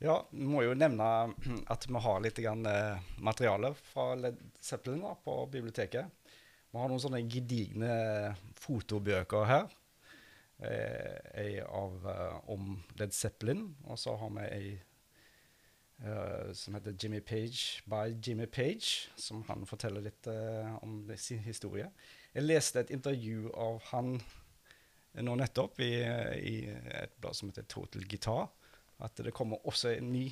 [0.00, 1.06] Ja, vi må jo nevne
[1.74, 6.08] at vi har litt grann, eh, materiale fra Led Zeppelin da, på biblioteket.
[6.70, 7.92] Vi har noen sånne gedigne
[8.62, 9.66] fotobøker her.
[10.64, 14.70] Eh, ei av, eh, om Led Zeppelin, og så har vi ei
[16.04, 21.20] eh, som heter Jimmy Page by Jimmy Page, som han forteller litt uh, om det-
[21.20, 21.90] sin historie.
[22.34, 24.20] Jeg leste et intervju av han
[25.12, 25.92] nå nettopp i,
[26.46, 28.46] i et blad som heter Total Guitar
[29.02, 30.28] at det kommer også en ny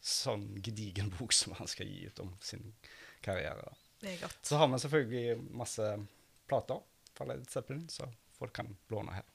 [0.00, 2.72] sånn gedigen bok som han skal gi ut om sin
[3.20, 3.72] karriere.
[4.00, 4.38] Det er godt.
[4.46, 5.88] Så har vi selvfølgelig masse
[6.46, 6.80] plater
[7.16, 8.06] fra Led Zeppelin, så
[8.38, 9.26] folk kan låne her.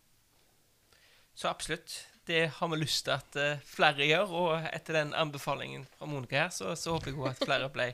[1.36, 2.08] Så absolutt.
[2.26, 6.44] Det har vi lyst til at eh, flere gjør, og etter den anbefalingen fra Monica
[6.44, 7.88] her, så, så håper jeg at flere ble,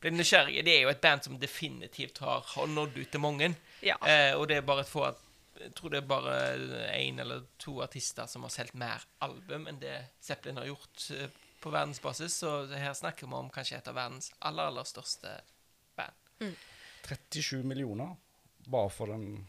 [0.00, 0.64] ble nysgjerrige.
[0.64, 3.52] Det er jo et band som definitivt har, har nådd ut til mange.
[3.84, 3.98] Ja.
[4.00, 5.10] Eh, og det er bare et få
[5.54, 6.34] Jeg tror det er bare
[6.96, 11.28] én eller to artister som har solgt mer album enn det Zeppelin har gjort eh,
[11.62, 15.30] på verdensbasis, så her snakker vi om kanskje et av verdens aller, aller største
[15.96, 16.56] band.
[17.06, 18.16] 37 millioner
[18.66, 19.46] bare for den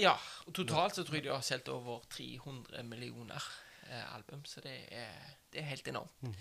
[0.00, 0.14] Ja,
[0.46, 3.42] og totalt så tror jeg de har solgt over 300 millioner
[3.88, 5.12] eh, album, så det er,
[5.52, 6.34] det er helt enormt.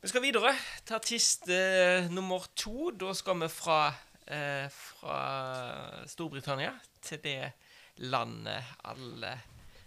[0.00, 0.54] Vi skal videre
[0.86, 2.88] til artist eh, nummer to.
[2.96, 3.92] Da skal vi fra,
[4.24, 5.20] eh, fra
[6.08, 6.72] Storbritannia
[7.04, 7.52] til det
[8.00, 9.36] landet alle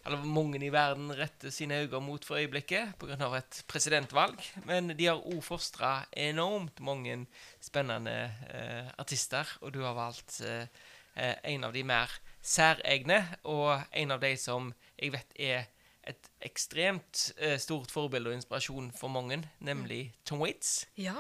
[0.03, 3.37] eller mange i verden retter sine øyne mot for øyeblikket pga.
[3.37, 4.35] et presidentvalg.
[4.65, 7.25] Men de har òg fostra enormt mange
[7.61, 10.67] spennende eh, artister, og du har valgt eh,
[11.15, 12.11] eh, en av de mer
[12.43, 15.69] særegne, og en av de som jeg vet er
[16.07, 20.83] et ekstremt eh, stort forbilde og inspirasjon for mange, nemlig Tom Waits.
[20.99, 21.15] Ja.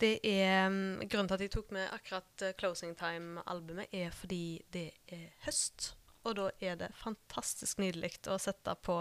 [0.00, 4.60] Det er mm, Grunnen til at jeg tok med akkurat eh, Closing Time-albumet, er fordi
[4.72, 5.94] det er høst.
[6.28, 8.98] Og da er det fantastisk nydelig å sette på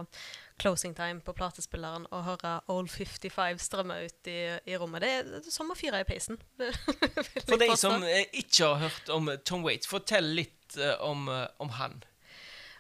[0.62, 5.04] Closing Time på platespilleren og høre Old 55 strømme ut i, i rommet.
[5.04, 6.40] Det er, som å fyre i peisen.
[7.50, 11.28] For de som eh, ikke har hørt om eh, Tom Waits, fortell litt eh, om,
[11.60, 12.00] om han.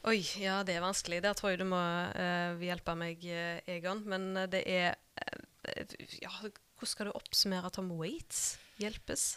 [0.08, 1.20] Oi, ja, det er vanskelig.
[1.26, 1.80] Der tror jeg du må
[2.16, 3.26] uh, hjelpe meg,
[3.68, 4.06] Egon.
[4.08, 8.54] Men det er uh, Ja, hvordan skal du oppsummere Tom Waits?
[8.80, 9.34] Hjelpes?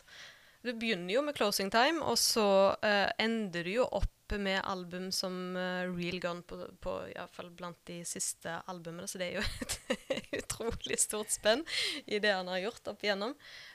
[0.63, 5.11] Du begynner jo med 'Closing Time', og så uh, ender du jo opp med album
[5.13, 9.09] som eh, Real Gun, på, på i hvert fall blant de siste albumene.
[9.11, 11.65] Så det er jo et utrolig stort spenn
[12.07, 13.35] i det han har gjort opp igjennom.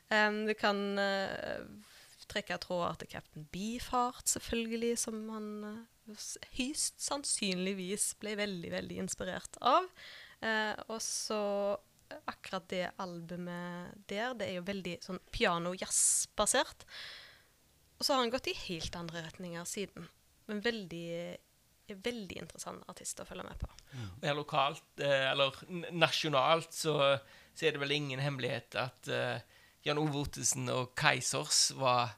[0.09, 1.65] Um, du kan uh,
[2.31, 9.59] trekke tråder til Captain Beefheart, selvfølgelig, som han uh, høyst sannsynligvis ble veldig, veldig inspirert
[9.61, 9.87] av.
[10.41, 11.41] Uh, og så
[12.11, 16.85] eh, akkurat det albumet der, det er jo veldig sånn piano-jazz-basert.
[17.97, 20.05] Og så har han gått i helt andre retninger siden.
[20.47, 21.09] Men veldig,
[21.91, 23.69] veldig interessant artist å følge med på.
[24.23, 25.55] Her lokalt, eh, eller
[25.91, 26.97] nasjonalt, så,
[27.53, 29.43] så er det vel ingen hemmelighet at eh,
[29.87, 32.17] Jan Ove Ottesen og Keisers var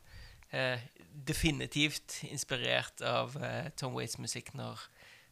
[0.50, 0.80] eh,
[1.14, 4.82] definitivt inspirert av eh, Tom Waits musikk når,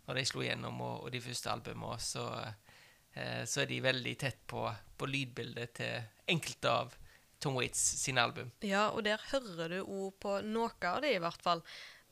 [0.07, 1.97] når de slo gjennom, og, og de første albumene.
[2.03, 2.25] Så,
[3.17, 4.67] eh, så er de veldig tett på,
[4.97, 6.97] på lydbildet til enkelte av
[7.41, 8.49] Tom Waits sine album.
[8.65, 11.61] Ja, og der hører du òg på noe av det, i hvert fall.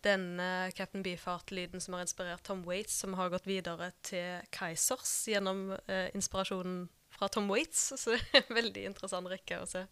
[0.06, 5.14] Den eh, Captain Beefheart-lyden som har inspirert Tom Waits, som har gått videre til Kaizers
[5.32, 6.84] gjennom eh, inspirasjonen
[7.16, 7.88] fra Tom Waits.
[8.01, 9.86] Så det er en veldig interessant rekke å se.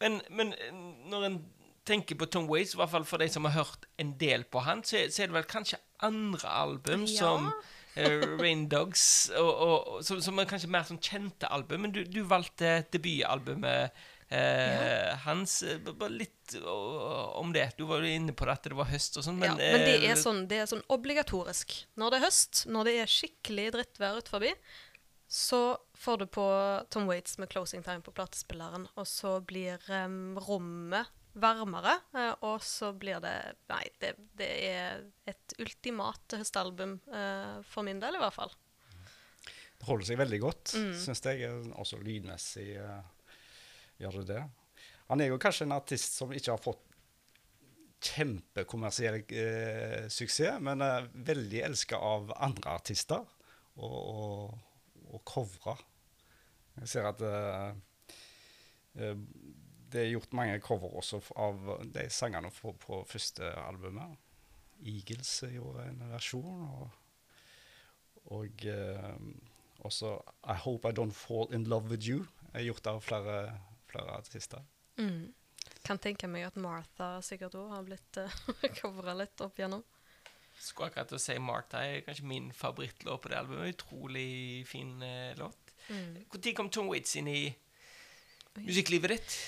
[0.00, 0.72] Men, men eh,
[1.12, 1.42] når en
[1.84, 4.62] tenker på Tom Waits, i hvert fall for de som har hørt en del på
[4.64, 7.18] han, så, så er det vel kanskje andre album Ja.
[7.18, 7.48] som
[7.98, 9.04] eh, Rain Dogs,
[9.36, 11.84] og, og, og, som, som er kanskje mer sånn kjente album.
[11.86, 13.98] Men du, du valgte debutalbumet
[14.32, 15.58] eh, hans.
[15.62, 17.66] eh, Bare litt om det.
[17.78, 19.84] Du var jo inne på dette at det var høst og sånn, men, ja, men
[19.86, 21.74] det eh, er, sånn, det er sånn obligatorisk.
[22.00, 24.52] Når det er høst, når det er skikkelig drittvær ut forbi,
[25.32, 25.62] så
[25.96, 26.44] får du på
[26.92, 32.60] Tom Waits med 'Closing Time' på platespilleren, og så blir um, rommet varmere, eh, og
[32.60, 38.20] så blir det Nei, det, det er et ultimat høstalbum uh, for min del, i
[38.20, 38.52] hvert fall.
[39.78, 40.92] Det holder seg veldig godt, Mm.
[41.00, 41.48] syns jeg.
[41.80, 43.00] Også lydmessig eh,
[44.02, 44.42] gjør det det.
[45.10, 46.82] Han er jo kanskje en artist som ikke har fått
[48.02, 53.22] kjempekommersiell eh, suksess, men er veldig elska av andre artister
[53.78, 54.56] og, og,
[55.12, 55.76] og covra.
[56.80, 57.68] Jeg ser at eh,
[58.98, 59.22] eh,
[59.92, 64.16] det er gjort mange cover også av de sangene på, på første albumet.
[64.82, 66.66] Eagles gjorde en versjon.
[66.66, 66.90] og
[68.30, 69.14] og eh,
[69.82, 70.14] også
[70.46, 73.38] I Hope I Don't Fall In Love With You er gjort av flere,
[73.92, 74.64] flere artister.
[74.98, 75.30] Mm.
[75.86, 79.84] Kan tenke meg at Martha sikkert òg har blitt uh, covra litt opp igjennom.
[80.62, 83.74] Skulle akkurat til å si Martha er kanskje min favorittlåt på det albumet.
[83.74, 85.72] Utrolig fin eh, låt.
[85.88, 86.22] Mm.
[86.30, 87.40] Når kom Tom Waits inn i
[88.60, 89.38] musikklivet ditt?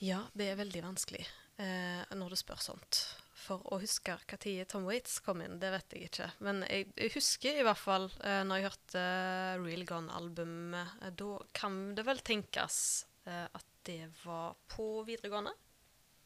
[0.00, 1.26] Ja, det er veldig vanskelig
[1.60, 3.02] eh, når du spør sånt.
[3.40, 6.28] For å huske når Tom Waits kom inn, det vet jeg ikke.
[6.46, 10.96] Men jeg, jeg husker i hvert fall eh, når jeg hørte eh, Real Gone-albumet.
[11.02, 15.52] Eh, da kan det vel tenkes eh, at det var på videregående,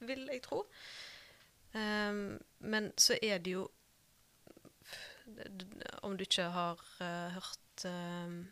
[0.06, 0.64] vil jeg tro.
[1.74, 3.68] Ehm, men så er det jo
[6.04, 8.42] Om du ikke har eh, hørt ehm,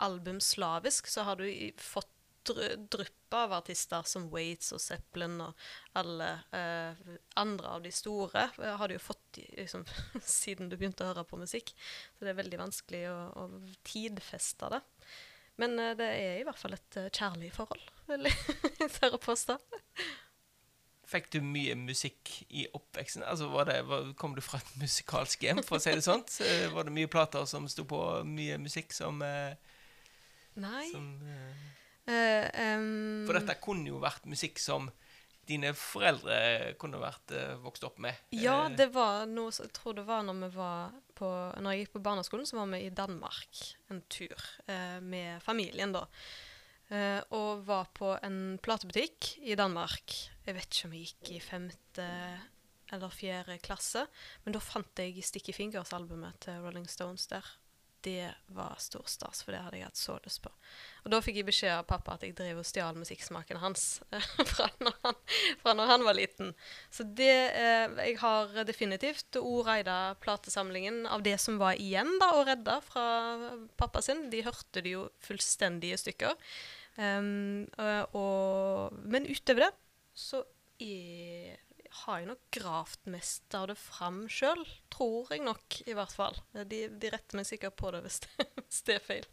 [0.00, 1.44] album slavisk, så har du
[1.76, 2.08] fått
[2.48, 5.66] dry drypp av artister som Waits og Zeppelin og
[6.00, 7.02] alle eh,
[7.36, 8.46] andre av de store.
[8.62, 9.84] eh, har du jo fått liksom,
[10.40, 11.74] siden du begynte å høre på musikk.
[12.16, 13.46] Så det er veldig vanskelig å, å
[13.84, 14.80] tidfeste det.
[15.58, 19.58] Men eh, det er i hvert fall et uh, kjærlig forhold, vil jeg tørre påstå.
[21.08, 23.24] Fikk du mye musikk i oppveksten?
[23.24, 26.24] Altså, var det, var, Kom du fra et musikalsk hjem, for å si det sånn?
[26.44, 29.56] Eh, Var det mye plater som sto på, mye musikk som, eh,
[30.60, 30.86] Nei.
[30.92, 31.66] som uh,
[32.08, 34.86] Eh, em, For dette kunne jo vært musikk som
[35.48, 38.16] dine foreldre kunne vært uh, vokst opp med.
[38.32, 41.84] Ja, Eh, det var noe Jeg tror det var når vi var på Når jeg
[41.84, 46.06] gikk på barneskolen, så var vi i Danmark en tur eh, med familien, da.
[46.88, 50.14] Eh, og var på en platebutikk i Danmark.
[50.46, 52.08] Jeg vet ikke om jeg gikk i femte
[52.94, 54.06] eller fjerde klasse,
[54.44, 57.44] men da fant jeg Sticky Fingers-albumet til Rolling Stones der.
[58.00, 60.52] Det var stor stas, for det hadde jeg hatt så lyst på.
[61.02, 63.86] Og da fikk jeg beskjed av pappa at jeg drev og stjal musikksmaken hans
[64.52, 65.18] fra, når han,
[65.62, 66.52] fra når han var liten.
[66.94, 72.44] Så det eh, Jeg har definitivt ordreida platesamlingen av det som var igjen da, å
[72.46, 73.06] redde fra
[73.80, 74.28] pappa sin.
[74.30, 76.38] De hørte det jo fullstendige stykker.
[76.98, 79.74] Um, og, og, men utover det
[80.18, 80.40] så
[80.82, 81.58] er,
[82.04, 84.62] har jeg nok gravd mest av det fram sjøl.
[84.92, 86.36] Tror jeg nok, i hvert fall.
[86.54, 89.26] De, de retter meg sikkert på det hvis det, hvis det er feil.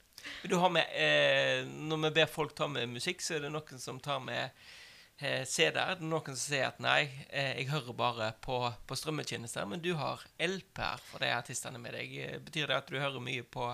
[0.72, 4.22] Med, eh, når vi ber folk ta med musikk, så er det noen som tar
[4.24, 4.48] med
[5.20, 5.98] eh, CD-er.
[6.00, 9.84] Det er noen som sier at nei, eh, jeg hører bare på, på strømmetjenester, men
[9.84, 12.16] du har LP-er for de artistene med deg.
[12.24, 13.68] Eh, Betyr det at du hører mye på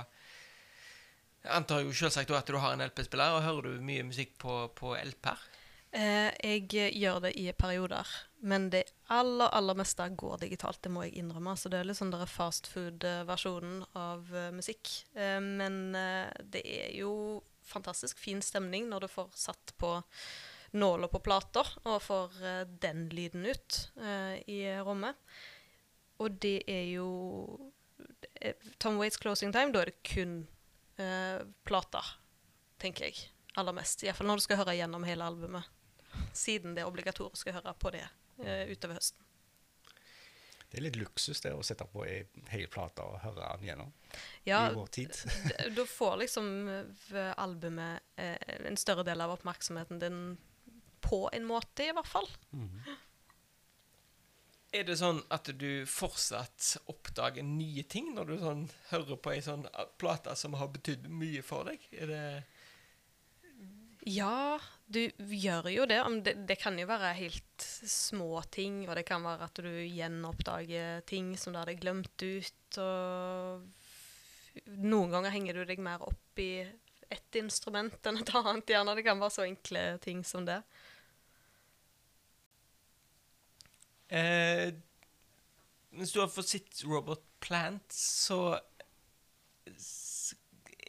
[1.41, 4.59] Jeg antar jo selvsagt at du har en LP-spiller, og hører du mye musikk på,
[4.77, 5.47] på LP-er?
[5.91, 8.07] Eh, jeg eh, gjør det i perioder,
[8.47, 10.79] men det aller, aller meste går digitalt.
[10.83, 11.57] Det må jeg innrømme.
[11.59, 14.87] Så det er litt sånn der fast food-versjonen av uh, musikk.
[15.13, 19.97] Eh, men eh, det er jo fantastisk fin stemning når du får satt på
[20.79, 23.81] nåla på plater og får eh, den lyden ut
[24.47, 25.19] i rommet.
[26.23, 27.11] Og det er jo
[28.79, 30.47] Tom Waits 'Closing Time', da er det kun
[31.65, 32.05] plater,
[32.77, 33.17] tenker jeg.
[33.57, 34.03] Aller mest.
[34.05, 35.65] Iallfall når du skal høre gjennom hele albumet.
[36.33, 38.05] Siden det er obligatorisk å høre på det
[38.43, 39.27] eh, utover høsten.
[40.71, 42.21] Det er litt luksus det å sette på ei
[42.53, 43.89] hel plate og høre den gjennom
[44.47, 45.17] Ja, i vår tid.
[45.49, 46.47] da du får liksom
[47.35, 48.37] albumet eh,
[48.69, 50.21] en større del av oppmerksomheten din
[51.03, 52.29] på en måte, i hvert fall.
[52.55, 52.83] Mhm.
[54.71, 58.61] Er det sånn at du fortsatt oppdager nye ting når du sånn
[58.93, 61.83] hører på ei sånn a- plate som har betydd mye for deg?
[61.91, 62.21] Er det
[64.09, 64.57] Ja,
[64.89, 65.99] du gjør jo det.
[66.25, 66.33] Det.
[66.49, 71.35] Det kan jo være helt små ting, og det kan være at du gjenoppdager ting
[71.37, 72.79] som du hadde glemt ut.
[72.81, 73.67] Og
[74.65, 76.65] noen ganger henger du deg mer opp i
[77.11, 78.73] ett instrument enn et annet.
[78.73, 80.61] Gjerne det kan være så enkle ting som det.
[84.11, 84.73] Eh,
[85.95, 88.57] hvis du har fått sett Robert Plant, så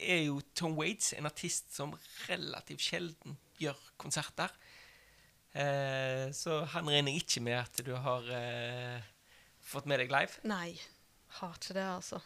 [0.03, 1.93] er jo Tom Waits en artist som
[2.27, 4.51] relativt sjelden gjør konserter.
[5.53, 9.01] Eh, så han regner ikke med at du har eh,
[9.63, 10.43] fått med deg live.
[10.49, 10.75] Nei,
[11.39, 12.21] har ikke det, altså.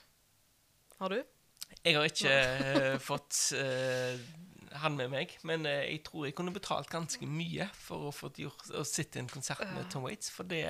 [0.98, 1.20] Har du?
[1.84, 4.20] Jeg har ikke eh, fått eh,
[4.82, 8.32] han med meg, men eh, jeg tror jeg kunne betalt ganske mye for å få
[8.40, 10.64] gjort, å sitte en konsert med Tom Waits, for det,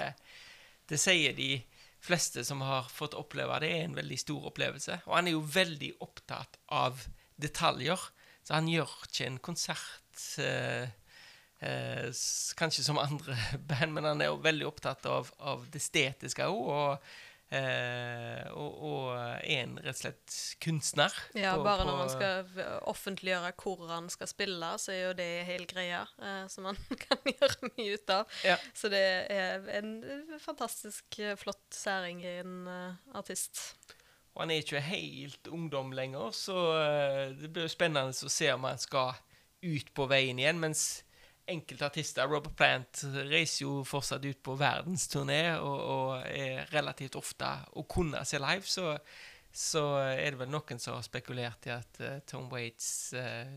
[0.89, 1.55] det sier de
[2.04, 5.02] fleste som har fått oppleve det, er en veldig stor opplevelse.
[5.08, 7.04] Og han er jo veldig opptatt av
[7.38, 8.08] detaljer,
[8.48, 10.89] så han gjør ikke en konsert eh,
[11.60, 12.10] eh,
[12.58, 13.38] kanskje som andre
[13.70, 17.10] band, men han er jo veldig opptatt av, av det estetiske òg, og,
[17.54, 21.14] eh, og, og er en rett og slett kunstner.
[21.38, 25.14] Ja, på- bare på- når man skal offentliggjøre hvor han skal spille, så er jo
[25.20, 28.28] det hele greia eh, som man kan gjøre mye ut av.
[28.48, 28.58] Ja.
[28.74, 29.93] Så det er en
[30.43, 33.62] fantastisk eh, flott særing i en uh, artist.
[34.36, 38.52] Og han er ikke helt ungdom lenger, så uh, det blir jo spennende å se
[38.54, 39.16] om han skal
[39.66, 40.60] ut på veien igjen.
[40.62, 40.84] Mens
[41.48, 47.50] enkelte artister, Robert Plant, reiser jo fortsatt ut på verdensturné og, og er relativt ofte
[47.80, 48.68] å kunne se live.
[48.68, 48.93] Så,
[49.52, 53.48] så er det vel noen som har spekulert i at uh, Tom Waits uh,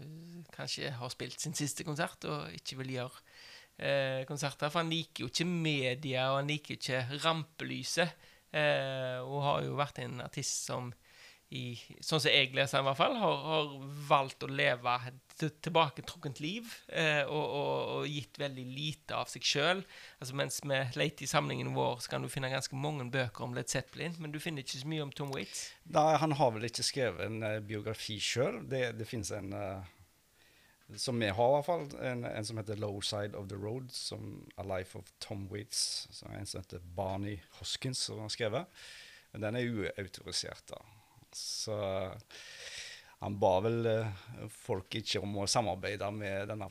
[0.54, 4.70] kanskje har spilt sin siste konsert og ikke vil gjøre uh, konserter.
[4.70, 8.28] For han liker jo ikke media, og han liker ikke rampelyset.
[8.50, 10.88] Og har jo vært en artist som
[11.50, 13.70] i, sånn som jeg leser i hvert fall, har, har
[14.06, 19.46] valgt å leve et tilbaketrukkent liv eh, og, og, og gitt veldig lite av seg
[19.46, 19.80] sjøl.
[20.20, 23.56] Altså, mens vi leter i samlingen vår, så kan du finne ganske mange bøker om
[23.56, 25.70] Led Zeppelin, men du finner ikke så mye om Tom Waits.
[25.90, 28.62] Nei, han har vel ikke skrevet en uh, biografi sjøl.
[28.70, 29.96] Det, det fins en uh
[30.98, 31.84] som vi har, i hvert fall.
[32.02, 36.08] En, en som heter 'Low Side of the Road', som 'A Life of Tom Waits'.
[36.10, 38.66] Som er en som heter Barney Hoskins, som har skrevet.
[39.32, 40.82] Men den er uautorisert, da.
[41.36, 41.76] Så
[43.20, 44.06] han ba vel eh,
[44.64, 46.68] folk ikke om å samarbeide med denne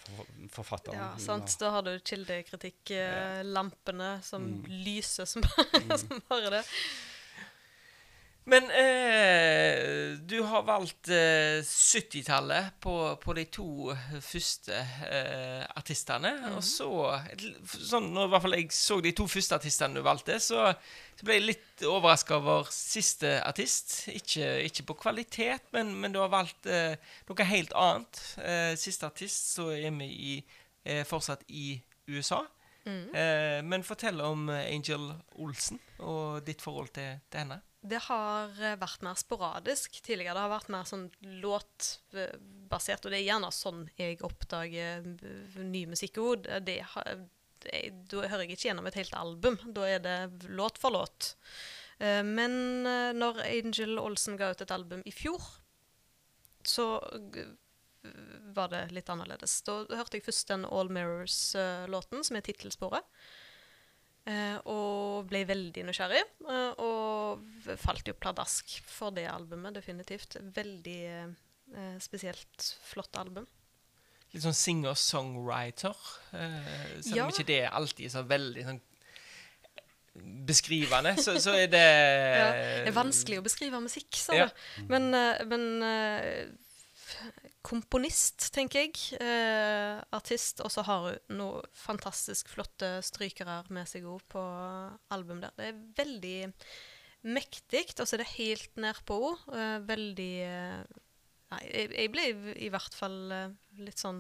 [0.50, 0.98] forfatteren.
[0.98, 1.54] Ja, sant.
[1.62, 4.64] Da har du kildekritikk-lampene som Mm.
[4.86, 5.44] lyser som,
[5.98, 6.64] som bare det.
[8.50, 13.68] Men eh, du har valgt eh, 70-tallet på, på de to
[14.26, 14.74] første
[15.06, 16.32] eh, artistene.
[16.56, 16.90] Og så
[17.68, 20.72] sånn, Når i hvert fall jeg så de to første artistene du valgte, så,
[21.20, 24.00] så ble jeg litt overraska over siste artist.
[24.16, 26.98] Ikke, ikke på kvalitet, men, men du har valgt eh,
[27.30, 28.24] noe helt annet.
[28.42, 30.36] Eh, siste artist, så er vi i,
[30.90, 31.76] eh, fortsatt i
[32.10, 32.42] USA.
[33.14, 37.62] Eh, men fortell om Angel Olsen og ditt forhold til, til henne.
[37.82, 40.36] Det har eh, vært mer sporadisk tidligere.
[40.36, 41.06] Det har vært mer sånn
[41.44, 46.50] låtbasert, og det er gjerne sånn jeg oppdager eh, ny musikk òg.
[46.66, 46.82] Det,
[48.10, 49.58] Da hører jeg ikke gjennom et helt album.
[49.76, 50.18] Da er det
[50.52, 51.34] låt for låt.
[52.00, 55.40] Eh, Men eh, når Angel Olsen ga ut et album i fjor,
[56.68, 57.00] så
[58.56, 59.62] var det litt annerledes.
[59.68, 63.04] Da hørte jeg først den All Mirrors-låten, som er tittelsporet.
[64.30, 66.24] Eh, og ble veldig nysgjerrig.
[66.50, 70.36] eh, og falt jo pladask for det albumet, definitivt.
[70.56, 73.48] Veldig eh, spesielt flott album.
[74.34, 75.96] Litt sånn singer-songwriter.
[76.38, 77.24] Eh, selv Ja.
[77.26, 78.82] om ikke det er alltid så veldig sånn
[80.50, 81.82] beskrivende, så, så er det
[82.42, 82.48] Ja,
[82.84, 84.48] det er vanskelig å beskrive musikk, sa Ja.
[84.50, 84.84] du.
[84.92, 85.66] Men, eh, men
[87.70, 89.20] komponist, tenker jeg.
[89.22, 90.64] Eh, artist.
[90.66, 94.46] Og så har hun noen fantastisk flotte strykere med seg òg på
[95.14, 95.54] album der.
[95.58, 96.40] Det er veldig
[97.30, 99.20] mektig, og så er det helt nedpå
[99.52, 99.86] henne.
[99.90, 100.98] veldig eh,
[101.50, 102.26] Nei, jeg, jeg ble
[102.62, 104.20] i, hvert fall eh, litt sånn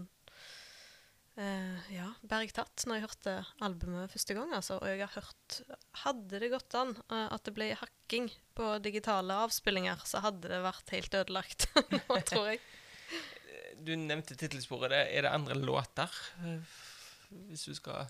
[1.37, 3.35] eh, ja, bergtatt når jeg hørte
[3.65, 4.53] albumet første gang.
[4.57, 4.79] Altså.
[4.81, 5.59] Og jeg har hørt
[6.05, 10.61] Hadde det gått an eh, at det ble hakking på digitale avspillinger, så hadde det
[10.65, 12.63] vært helt ødelagt nå, tror jeg.
[13.89, 14.93] Du nevnte tittelsporet.
[14.93, 16.13] Er det andre låter,
[16.45, 16.59] eh,
[17.49, 18.05] hvis du skal,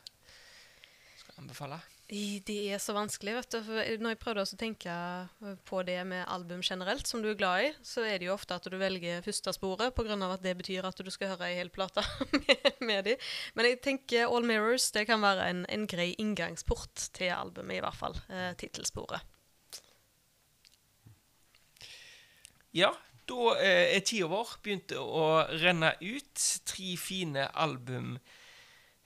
[1.22, 1.78] skal anbefale?
[2.10, 3.70] Det er så vanskelig, vet du.
[4.02, 4.94] Når jeg prøvde å tenke
[5.70, 8.58] på det med album generelt, som du er glad i, så er det jo ofte
[8.58, 10.18] at du velger første sporet, pga.
[10.18, 12.04] at det betyr at du skal høre ei hel plate
[12.34, 13.16] med, med de.
[13.54, 17.84] Men jeg tenker All Mirrors det kan være en, en grei inngangsport til albumet, i
[17.86, 18.20] hvert fall.
[18.28, 19.24] Eh, Tittelsporet.
[22.76, 22.92] Ja,
[23.30, 25.30] da eh, er tida vår begynt å
[25.62, 26.46] renne ut.
[26.66, 28.18] Tre fine album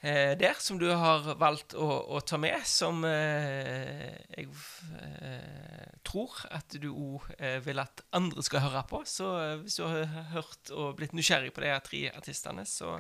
[0.02, 6.36] eh, der som du har valgt å, å ta med, som eh, jeg eh, tror
[6.52, 9.04] at du òg eh, vil at andre skal høre på.
[9.08, 10.04] Så eh, hvis du har
[10.34, 13.00] hørt og blitt nysgjerrig på de tre artistene, så,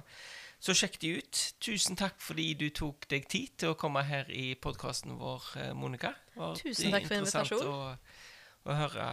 [0.64, 1.40] Så sjekk de ut.
[1.60, 6.14] Tusen takk fordi du tok deg tid til å komme her i podkasten vår, Monica.
[6.56, 7.68] Tusen takk for invitasjonen.
[7.68, 9.08] Å, å høre,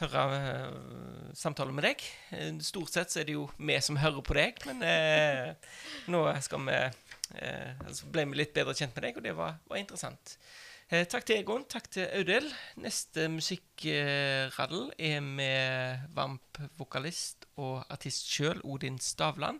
[0.00, 2.04] høre uh, samtaler med deg.
[2.34, 5.74] Eh, Stort sett så er det jo vi som hører på deg, men uh,
[6.12, 9.58] nå skal vi uh, altså ble vi litt bedre kjent med deg, og det var,
[9.70, 10.38] var interessant.
[10.86, 12.52] Takk til Egon, takk til Audhild.
[12.78, 19.58] Neste musikkraddel er med Vamp-vokalist og artist sjøl, Odin Stavland.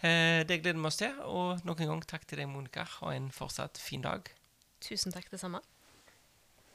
[0.00, 1.20] Det gleder vi oss til.
[1.28, 2.88] Og nok en gang takk til deg, Monica.
[3.02, 4.32] Ha en fortsatt fin dag.
[4.88, 5.60] Tusen takk, det samme.